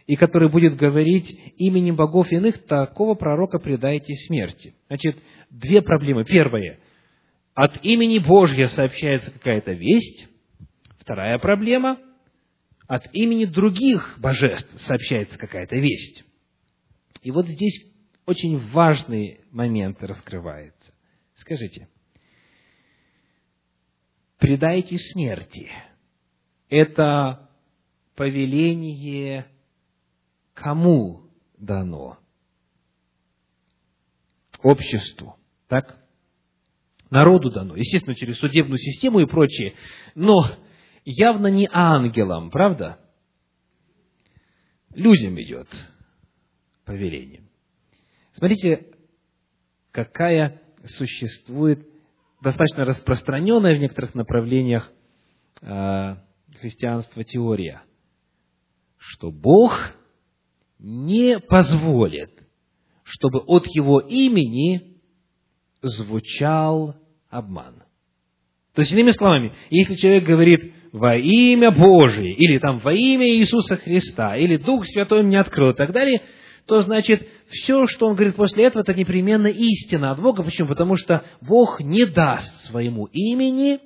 [0.07, 4.73] и который будет говорить именем богов иных, такого пророка предайте смерти.
[4.87, 5.17] Значит,
[5.51, 6.25] две проблемы.
[6.25, 6.79] Первая.
[7.53, 10.27] От имени Божьего сообщается какая-то весть.
[10.97, 11.99] Вторая проблема.
[12.87, 16.23] От имени других божеств сообщается какая-то весть.
[17.21, 17.85] И вот здесь
[18.25, 20.93] очень важный момент раскрывается.
[21.35, 21.87] Скажите,
[24.39, 25.69] предайте смерти.
[26.69, 27.49] Это
[28.15, 29.45] повеление
[30.53, 32.17] кому дано?
[34.61, 35.37] Обществу,
[35.67, 36.03] так?
[37.09, 39.75] Народу дано, естественно, через судебную систему и прочее,
[40.15, 40.43] но
[41.05, 42.99] явно не ангелам, правда?
[44.93, 45.67] Людям идет
[46.85, 47.43] повеление.
[48.33, 48.93] Смотрите,
[49.91, 51.88] какая существует
[52.41, 54.91] достаточно распространенная в некоторых направлениях
[55.61, 56.15] э,
[56.59, 57.81] христианства теория,
[58.97, 59.93] что Бог
[60.77, 62.31] не позволит,
[63.03, 64.97] чтобы от Его имени
[65.81, 66.95] звучал
[67.29, 67.83] обман.
[68.73, 73.77] То есть, иными словами, если человек говорит во имя Божие, или там во имя Иисуса
[73.77, 76.21] Христа, или Дух Святой мне открыл и так далее,
[76.69, 80.43] то значит, все, что он говорит после этого, это непременно истина от Бога.
[80.43, 80.69] Почему?
[80.69, 83.79] Потому что Бог не даст своему имени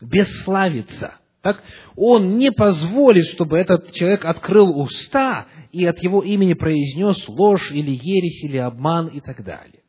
[0.00, 1.14] бесславиться.
[1.40, 1.62] Так?
[1.94, 7.92] Он не позволит, чтобы этот человек открыл уста и от его имени произнес ложь или
[7.92, 9.82] ересь или обман и так далее.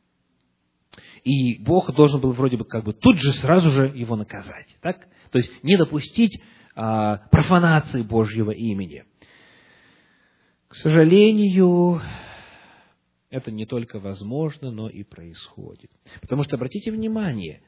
[1.24, 4.76] И Бог должен был вроде бы как бы тут же сразу же его наказать.
[4.80, 5.08] Так?
[5.32, 6.40] То есть не допустить
[6.76, 9.02] а, профанации Божьего имени.
[10.82, 12.02] Сожалению,
[13.30, 15.90] это не только возможно, но и происходит.
[16.20, 17.62] Потому что, обратите внимание,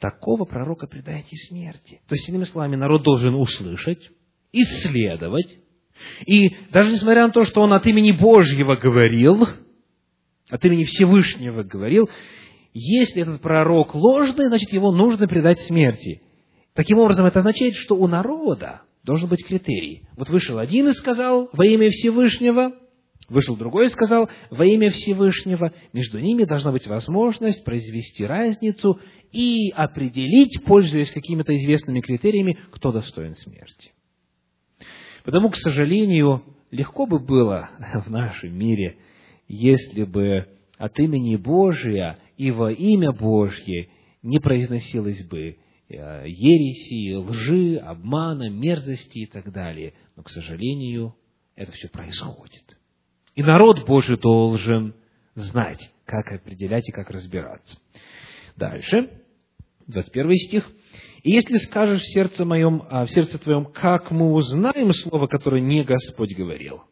[0.00, 2.00] такого пророка предайте смерти.
[2.08, 4.10] То есть, иными словами, народ должен услышать,
[4.52, 5.58] исследовать,
[6.26, 9.46] и даже несмотря на то, что он от имени Божьего говорил,
[10.50, 12.10] от имени Всевышнего говорил,
[12.74, 16.20] если этот пророк ложный, значит, его нужно предать смерти.
[16.74, 20.02] Таким образом, это означает, что у народа должен быть критерий.
[20.16, 22.72] Вот вышел один и сказал во имя Всевышнего,
[23.28, 29.00] Вышел другой и сказал, во имя Всевышнего, между ними должна быть возможность произвести разницу
[29.32, 33.90] и определить, пользуясь какими-то известными критериями, кто достоин смерти.
[35.24, 37.70] Потому, к сожалению, легко бы было
[38.06, 38.96] в нашем мире,
[39.48, 40.46] если бы
[40.78, 43.88] от имени Божия и во имя Божье
[44.22, 45.56] не произносилось бы
[45.88, 49.94] ереси, лжи, обмана, мерзости и так далее.
[50.16, 51.14] Но, к сожалению,
[51.54, 52.76] это все происходит.
[53.34, 54.94] И народ Божий должен
[55.34, 57.78] знать, как определять и как разбираться.
[58.56, 59.10] Дальше,
[59.86, 60.70] 21 стих.
[61.22, 65.60] «И если скажешь в сердце моем, а в сердце твоем, как мы узнаем слово, которое
[65.60, 66.82] не Господь говорил?»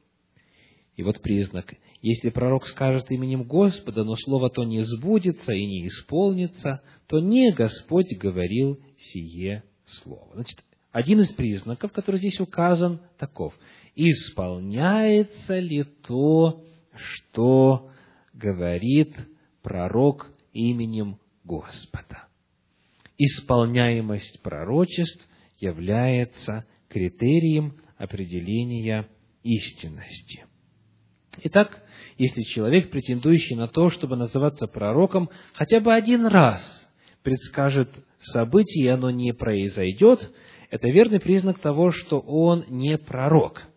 [0.97, 1.75] И вот признак.
[2.03, 7.53] Если пророк скажет именем Господа, но слово то не сбудется и не исполнится, то не
[7.53, 10.31] Господь говорил сие слово.
[10.35, 13.55] Значит, один из признаков, который здесь указан, таков
[13.97, 16.65] исполняется ли то,
[16.95, 17.91] что
[18.33, 19.17] говорит
[19.63, 22.29] пророк именем Господа.
[23.19, 25.27] Исполняемость пророчеств
[25.59, 29.09] является критерием определения
[29.43, 30.47] истинности.
[31.43, 31.83] Итак,
[32.17, 36.63] если человек, претендующий на то, чтобы называться пророком, хотя бы один раз
[37.23, 40.33] предскажет событие, и оно не произойдет,
[40.71, 43.63] это верный признак того, что он не пророк–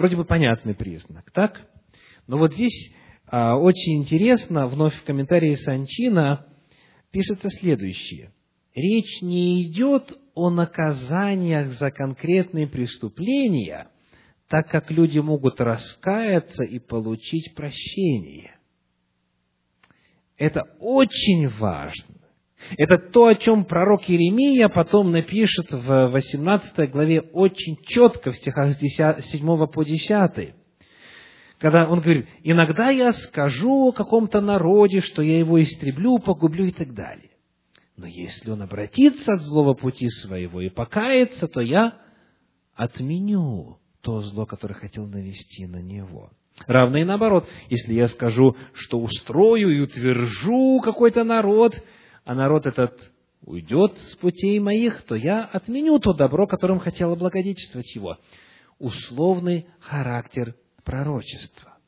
[0.00, 1.60] Вроде бы понятный признак, так?
[2.26, 2.90] Но вот здесь
[3.26, 6.46] а, очень интересно, вновь в комментарии Санчина
[7.10, 8.32] пишется следующее.
[8.74, 13.88] Речь не идет о наказаниях за конкретные преступления,
[14.50, 18.56] так как люди могут раскаяться и получить прощение.
[20.36, 22.16] Это очень важно.
[22.76, 28.72] Это то, о чем пророк Иеремия потом напишет в 18 главе очень четко в стихах
[28.72, 30.54] с 7 по 10.
[31.58, 36.72] Когда он говорит, иногда я скажу о каком-то народе, что я его истреблю, погублю и
[36.72, 37.30] так далее.
[37.96, 41.98] Но если он обратится от злого пути своего и покается, то я
[42.74, 46.30] отменю то зло, которое хотел навести на него.
[46.66, 51.74] Равно и наоборот, если я скажу, что устрою и утвержу какой-то народ,
[52.24, 57.94] а народ этот уйдет с путей моих, то я отменю то добро, которым хотел облагодетельствовать
[57.94, 58.18] его.
[58.78, 61.78] Условный характер пророчества.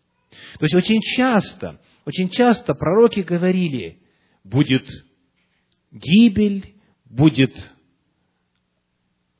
[0.59, 3.99] То есть очень часто, очень часто пророки говорили,
[4.45, 4.87] будет
[5.91, 7.71] гибель, будет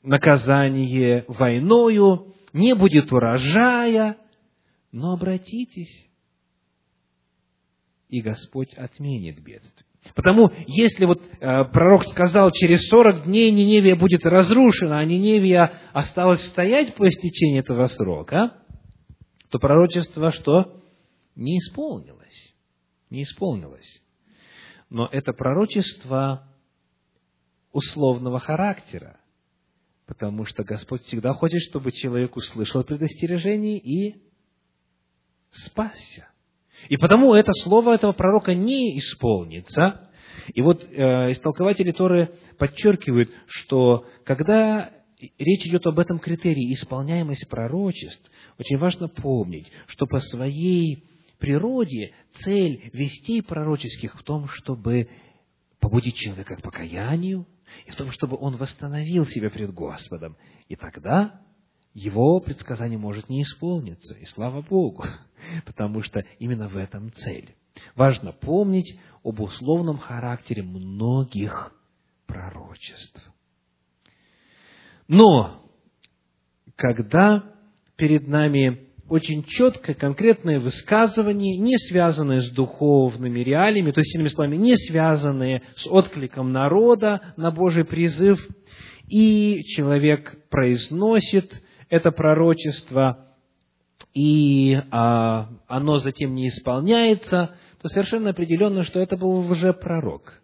[0.03, 4.17] наказание войною, не будет урожая,
[4.91, 6.07] но обратитесь,
[8.09, 9.87] и Господь отменит бедствие.
[10.15, 16.45] Потому, если вот э, пророк сказал, через 40 дней Ниневия будет разрушена, а Ниневия осталась
[16.47, 18.57] стоять по истечении этого срока,
[19.49, 20.83] то пророчество что?
[21.35, 22.53] Не исполнилось.
[23.09, 24.03] Не исполнилось.
[24.89, 26.47] Но это пророчество
[27.71, 29.19] условного характера,
[30.13, 34.15] потому что Господь всегда хочет, чтобы человек услышал предостережение и
[35.49, 36.27] спасся.
[36.87, 40.11] И потому это слово этого пророка не исполнится.
[40.53, 44.91] И вот э, истолкователи Торы подчеркивают, что когда
[45.39, 51.05] речь идет об этом критерии исполняемость пророчеств, очень важно помнить, что по своей
[51.39, 55.09] природе цель вестей пророческих в том, чтобы
[55.83, 57.45] побудить человека к покаянию,
[57.85, 60.37] и в том, чтобы он восстановил себя пред Господом.
[60.69, 61.41] И тогда
[61.93, 65.03] его предсказание может не исполниться, и слава Богу,
[65.65, 67.53] потому что именно в этом цель.
[67.95, 71.73] Важно помнить об условном характере многих
[72.27, 73.21] пророчеств.
[75.09, 75.69] Но,
[76.77, 77.43] когда
[77.97, 84.55] перед нами очень четкое, конкретное высказывание, не связанное с духовными реалиями, то есть, иными словами,
[84.55, 88.39] не связанное с откликом народа на Божий призыв,
[89.07, 93.35] и человек произносит это пророчество,
[94.13, 100.41] и а, оно затем не исполняется, то совершенно определенно, что это был лжепророк.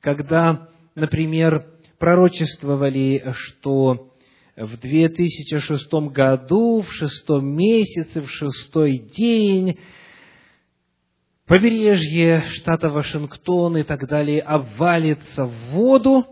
[0.00, 1.66] Когда, например,
[1.98, 4.14] пророчествовали, что
[4.58, 9.78] в 2006 году, в шестом месяце, в шестой день,
[11.46, 16.26] побережье штата Вашингтон и так далее обвалится в воду,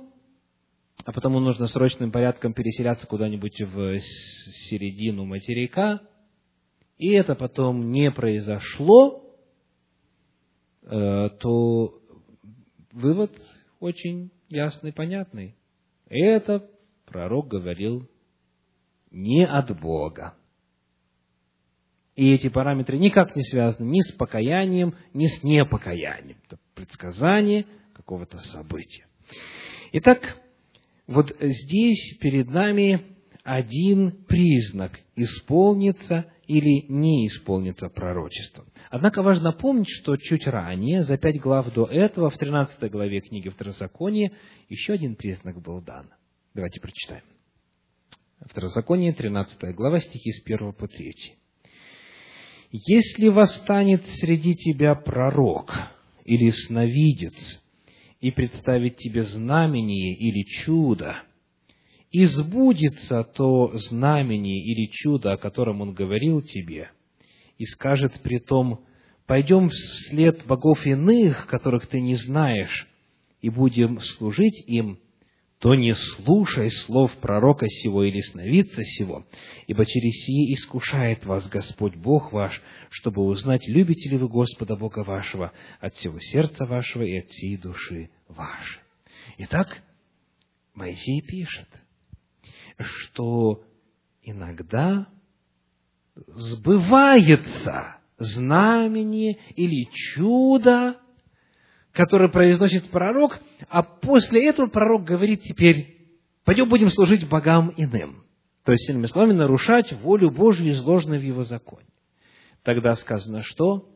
[1.04, 6.00] а потому нужно срочным порядком переселяться куда-нибудь в середину материка,
[6.98, 9.22] и это потом не произошло,
[10.82, 12.00] э, то
[12.90, 13.30] вывод
[13.78, 15.54] очень ясный, понятный.
[16.08, 16.68] Это
[17.04, 18.08] пророк говорил
[19.16, 20.34] не от Бога.
[22.14, 26.38] И эти параметры никак не связаны ни с покаянием, ни с непокаянием.
[26.46, 29.06] Это предсказание какого-то события.
[29.92, 30.40] Итак,
[31.06, 33.04] вот здесь перед нами
[33.42, 38.66] один признак– исполнится или не исполнится пророчество.
[38.90, 43.48] Однако важно помнить, что чуть ранее, за пять глав до этого, в 13 главе книги
[43.48, 44.32] Второзакония,
[44.68, 46.10] еще один признак был дан.
[46.54, 47.22] Давайте прочитаем.
[48.40, 51.14] Второзаконие, 13 глава, стихи с 1 по 3.
[52.70, 55.72] «Если восстанет среди тебя пророк
[56.24, 57.62] или сновидец,
[58.20, 61.16] и представит тебе знамение или чудо,
[62.10, 66.90] и сбудется то знамение или чудо, о котором он говорил тебе,
[67.56, 68.84] и скажет при том,
[69.26, 72.86] пойдем вслед богов иных, которых ты не знаешь,
[73.40, 74.98] и будем служить им,
[75.58, 79.26] то не слушай слов пророка сего или сновидца сего,
[79.66, 85.02] ибо через сие искушает вас Господь Бог ваш, чтобы узнать, любите ли вы Господа Бога
[85.02, 88.80] вашего от всего сердца вашего и от всей души вашей.
[89.38, 89.82] Итак,
[90.74, 91.68] Моисей пишет,
[92.78, 93.64] что
[94.22, 95.08] иногда
[96.14, 101.00] сбывается знамение или чудо,
[101.96, 103.40] которое произносит пророк,
[103.70, 105.96] а после этого пророк говорит теперь,
[106.44, 108.22] пойдем будем служить богам иным.
[108.64, 111.88] То есть, иными словами, нарушать волю Божью, изложенную в его законе.
[112.62, 113.88] Тогда сказано, что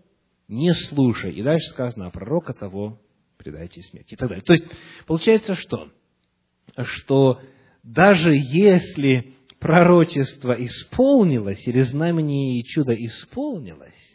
[0.48, 1.32] не слушай.
[1.32, 2.98] И дальше сказано, а пророка того
[3.36, 4.14] предайте смерти.
[4.14, 4.44] И так далее.
[4.44, 4.64] То есть,
[5.06, 5.90] получается что?
[6.82, 7.40] Что
[7.82, 14.09] даже если пророчество исполнилось, или знамение и чудо исполнилось,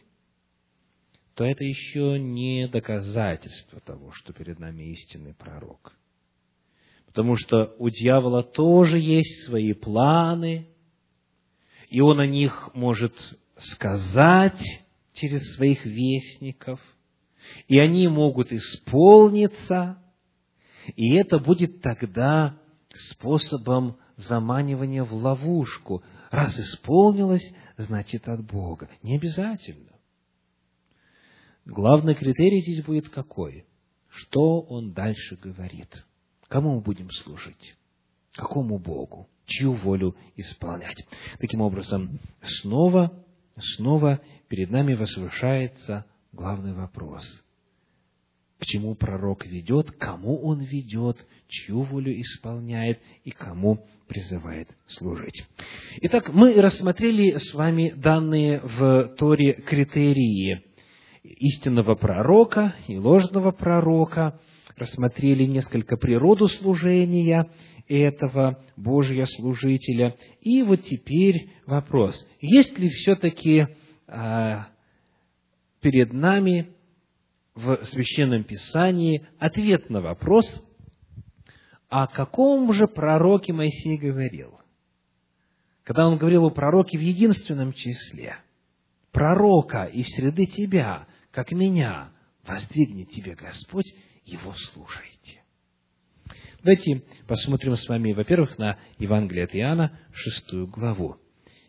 [1.36, 5.94] то это еще не доказательство того, что перед нами истинный пророк.
[7.06, 10.68] Потому что у дьявола тоже есть свои планы,
[11.90, 13.14] и он о них может
[13.58, 14.62] сказать
[15.14, 16.80] через своих вестников,
[17.68, 19.98] и они могут исполниться,
[20.96, 22.58] и это будет тогда
[22.94, 26.02] способом заманивания в ловушку.
[26.32, 28.90] Раз исполнилось, значит от Бога.
[29.04, 29.95] Не обязательно.
[31.66, 33.66] Главный критерий здесь будет какой?
[34.10, 36.06] Что он дальше говорит?
[36.48, 37.76] Кому мы будем служить?
[38.34, 39.28] Какому Богу?
[39.46, 41.06] Чью волю исполнять?
[41.40, 42.20] Таким образом,
[42.62, 43.12] снова,
[43.76, 47.24] снова перед нами возвышается главный вопрос–
[48.60, 55.46] к чему пророк ведет, кому он ведет, чью волю исполняет и кому призывает служить.
[56.02, 60.64] Итак, мы рассмотрели с вами данные в Торе критерии
[61.40, 64.40] истинного пророка и ложного пророка,
[64.78, 67.50] рассмотрели несколько природу служения
[67.88, 70.16] этого Божьего служителя.
[70.42, 73.68] И вот теперь вопрос, есть ли все-таки
[74.08, 74.68] а,
[75.82, 76.70] перед нами
[77.54, 80.64] в Священном Писании ответ на вопрос,
[81.90, 84.60] о каком же пророке Моисей говорил?
[85.84, 88.38] Когда он говорил о пророке в единственном числе,
[89.12, 92.14] пророка из среды тебя, как меня,
[92.48, 95.44] воздвигнет тебе Господь, его слушайте.
[96.64, 101.18] Давайте посмотрим с вами, во-первых, на Евангелие от Иоанна, шестую главу.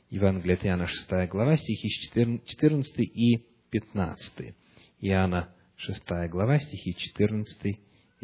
[0.08, 4.54] Евангелие от Иоанна, шестая глава, стихи 14 и 15.
[5.00, 7.78] Иоанна, шестая глава, стихи 14 и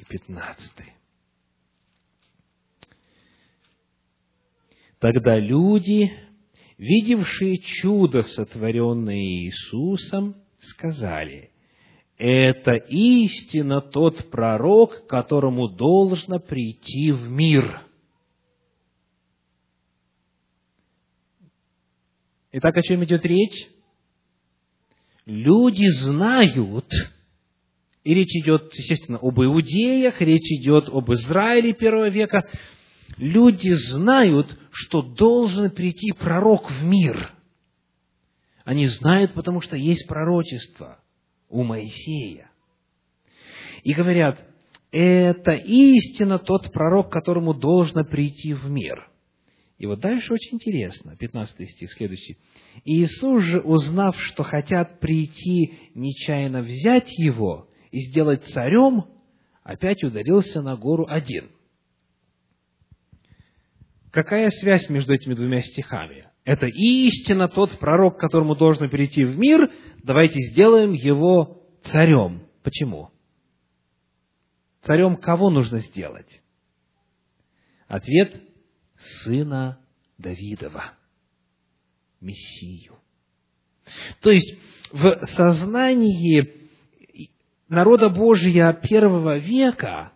[0.09, 0.73] 15.
[5.01, 6.13] Тогда люди,
[6.79, 11.51] видевшие чудо, сотворенное Иисусом, сказали,
[12.19, 17.83] это истинно тот пророк, которому должно прийти в мир.
[22.53, 23.69] Итак, о чем идет речь?
[25.25, 26.93] Люди знают,
[28.05, 32.49] и речь идет, естественно, об иудеях, речь идет об Израиле первого века.
[33.17, 37.33] Люди знают, что должен прийти пророк в мир.
[38.65, 41.01] Они знают, потому что есть пророчество
[41.49, 42.51] у Моисея.
[43.83, 44.45] И говорят,
[44.91, 49.09] это истинно тот пророк, которому должно прийти в мир.
[49.79, 52.39] И вот дальше очень интересно, 15 стих, следующий.
[52.85, 59.07] Иисус же, узнав, что хотят прийти нечаянно взять его, и сделать царем,
[59.65, 61.51] опять ударился на гору один.
[64.13, 66.29] Какая связь между этими двумя стихами?
[66.45, 69.71] Это истинно тот пророк, которому должно перейти в мир,
[70.03, 72.47] давайте сделаем его царем.
[72.63, 73.11] Почему?
[74.83, 76.43] Царем кого нужно сделать?
[77.87, 78.43] Ответ–
[78.97, 79.79] сына
[80.19, 80.95] Давидова,
[82.21, 82.99] Мессию.
[84.21, 84.57] То есть,
[84.91, 86.69] в сознании
[87.69, 90.12] народа Божия первого века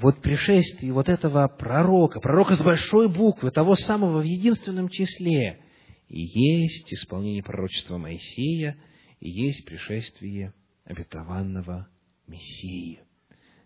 [0.00, 5.60] вот пришествие вот этого пророка, пророка с большой буквы, того самого в единственном числе,
[6.08, 8.76] и есть исполнение пророчества Моисея,
[9.20, 11.88] и есть пришествие обетованного
[12.26, 13.00] Мессии,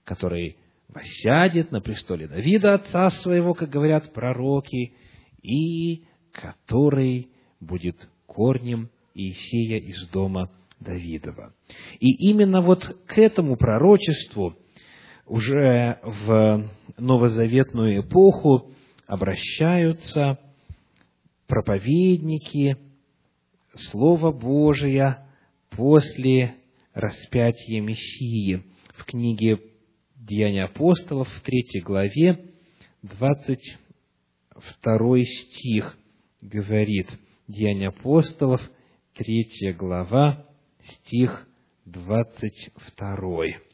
[0.05, 0.57] который
[0.89, 4.95] восядет на престоле Давида, отца своего, как говорят пророки,
[5.43, 7.29] и который
[7.61, 11.55] будет корнем Иисея из дома Давидова.
[12.01, 14.57] И именно вот к этому пророчеству
[15.27, 16.69] уже в
[16.99, 18.73] новозаветную эпоху
[19.07, 20.39] обращаются
[21.47, 22.77] проповедники
[23.75, 25.27] Слова Божия
[25.71, 26.57] после
[26.93, 28.65] распятия Мессии.
[28.95, 29.61] В книге
[30.17, 32.45] Деяния апостолов в третьей главе,
[33.03, 35.97] 22 стих
[36.41, 37.09] говорит,
[37.49, 38.61] Деяния апостолов,
[39.15, 40.47] третья глава,
[40.81, 41.49] стих
[41.87, 43.72] 22.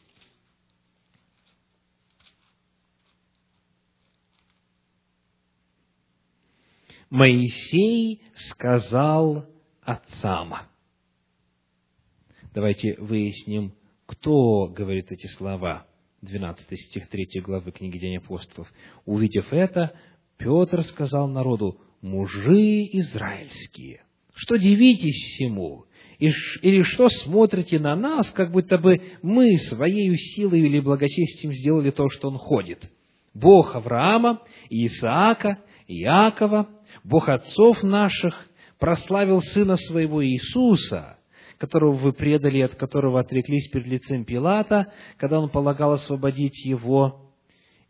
[7.10, 9.46] Моисей сказал
[9.82, 10.54] отцам.
[12.54, 13.72] Давайте выясним,
[14.06, 15.86] кто говорит эти слова.
[16.20, 18.68] 12 стих 3 главы книги День апостолов.
[19.06, 19.94] Увидев это,
[20.36, 24.02] Петр сказал народу, мужи израильские,
[24.34, 25.86] что дивитесь всему,
[26.18, 32.08] или что смотрите на нас, как будто бы мы своей силой или благочестием сделали то,
[32.08, 32.90] что он ходит.
[33.32, 36.68] Бог Авраама, Исаака, Иакова,
[37.04, 41.18] Бог отцов наших прославил Сына Своего Иисуса,
[41.58, 47.32] которого вы предали, от которого отреклись перед лицем Пилата, когда он полагал освободить его.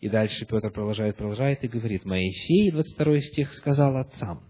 [0.00, 4.42] И дальше Петр продолжает, продолжает и говорит, Моисей, 22 стих, сказал отцам,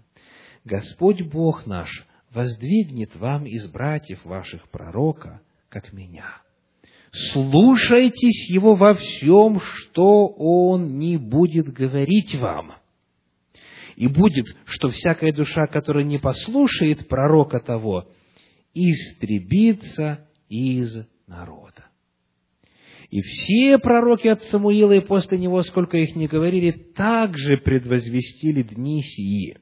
[0.65, 5.41] Господь Бог наш воздвигнет вам из братьев ваших пророка,
[5.71, 6.43] как меня.
[7.11, 12.75] Слушайтесь его во всем, что он не будет говорить вам–
[13.99, 18.07] и будет, что всякая душа, которая не послушает пророка того,
[18.73, 21.87] истребится из народа.
[23.11, 29.03] И все пророки от Самуила и после него, сколько их не говорили, также предвозвестили дни
[29.03, 29.59] сии.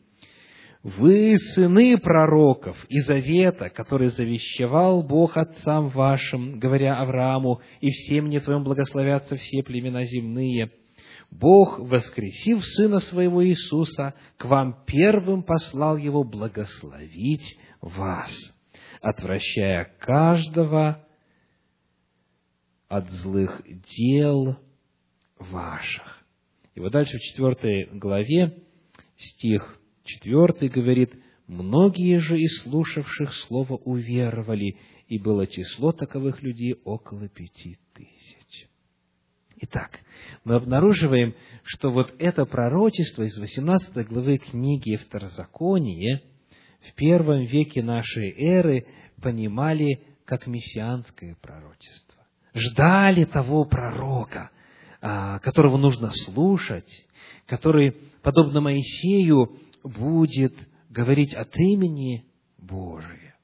[0.83, 8.41] Вы сыны пророков и завета, который завещевал Бог отцам вашим, говоря Аврааму, и всем не
[8.41, 10.73] твоим благословятся все племена земные–
[11.31, 18.33] Бог, воскресив Сына Своего Иисуса, к вам первым послал Его благословить вас,
[19.01, 21.07] отвращая каждого
[22.89, 23.63] от злых
[23.99, 24.57] дел
[25.39, 26.25] ваших.
[26.75, 28.63] И вот дальше в четвертой главе,
[29.17, 31.13] стих четвертый говорит,
[31.47, 34.77] «Многие же из слушавших слово уверовали,
[35.09, 38.16] и было число таковых людей около пяти тысяч».
[39.59, 40.01] Итак,
[40.45, 41.35] мы обнаруживаем,
[41.65, 46.21] что вот это пророчество из 18 главы книги Второзакония
[46.81, 48.87] в первом веке нашей эры
[49.23, 52.27] понимали как мессианское пророчество.
[52.53, 54.51] Ждали того пророка,
[55.01, 57.07] а, которого нужно слушать,
[57.47, 60.55] который, подобно Моисею, будет
[60.91, 62.27] говорить от имени
[62.59, 63.37] Божия.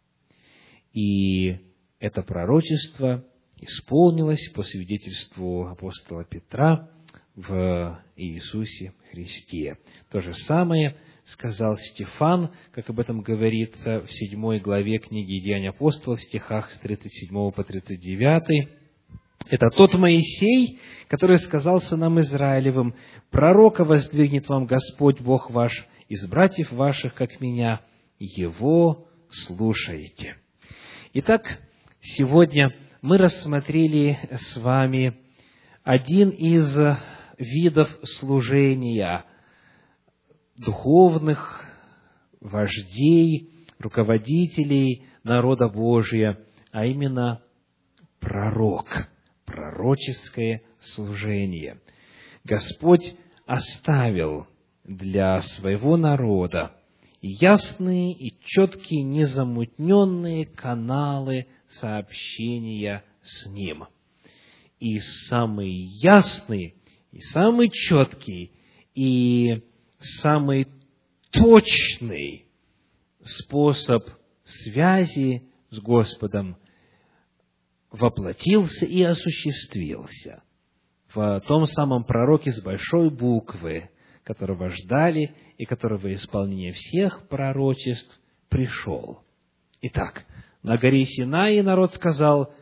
[0.92, 1.58] И
[2.00, 3.24] это пророчество
[3.62, 6.90] исполнилось по свидетельству апостола Петра
[7.36, 9.78] в Иисусе Христе.
[10.10, 16.18] То же самое сказал Стефан, как об этом говорится в седьмой главе книги Деяний апостолов,
[16.18, 18.68] в стихах с 37 по 39.
[19.48, 22.96] Это тот Моисей, который сказал сынам Израилевым,
[23.30, 27.82] «Пророка воздвигнет вам Господь Бог ваш из братьев ваших, как меня,
[28.18, 30.36] Его слушайте».
[31.14, 31.60] Итак,
[32.00, 35.18] сегодня мы рассмотрели с вами
[35.82, 36.72] один из
[37.36, 39.24] видов служения
[40.56, 41.64] духовных
[42.40, 46.38] вождей, руководителей народа Божия,
[46.70, 47.42] а именно
[48.20, 49.08] пророк,
[49.46, 51.80] пророческое служение.
[52.44, 54.46] Господь оставил
[54.84, 56.76] для своего народа
[57.22, 63.84] ясные и четкие, незамутненные каналы сообщения с Ним.
[64.80, 66.74] И самый ясный,
[67.12, 68.52] и самый четкий,
[68.94, 69.62] и
[70.00, 70.66] самый
[71.30, 72.46] точный
[73.22, 74.04] способ
[74.44, 76.56] связи с Господом
[77.90, 80.42] воплотился и осуществился
[81.14, 83.90] в том самом пророке с большой буквы,
[84.24, 89.22] которого ждали и которого исполнение всех пророчеств пришел.
[89.80, 90.24] Итак,
[90.62, 92.54] на горе Синай народ сказал,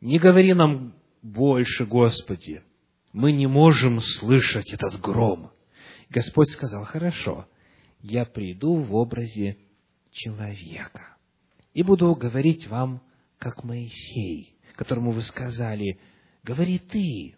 [0.00, 2.62] не говори нам больше, Господи,
[3.12, 5.50] мы не можем слышать этот гром.
[6.10, 7.46] Господь сказал, хорошо,
[8.00, 9.56] я приду в образе
[10.12, 11.16] человека
[11.72, 13.02] и буду говорить вам,
[13.38, 15.98] как Моисей, которому вы сказали,
[16.42, 17.36] говори ты,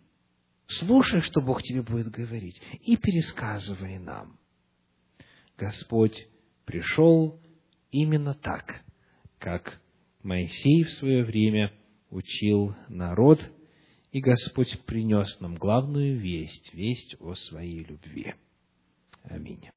[0.67, 4.39] слушай, что Бог тебе будет говорить, и пересказывай нам.
[5.57, 6.29] Господь
[6.64, 7.41] пришел
[7.91, 8.83] именно так,
[9.39, 9.81] как
[10.23, 11.73] Моисей в свое время
[12.11, 13.41] учил народ,
[14.12, 18.35] и Господь принес нам главную весть, весть о своей любви.
[19.23, 19.71] Аминь.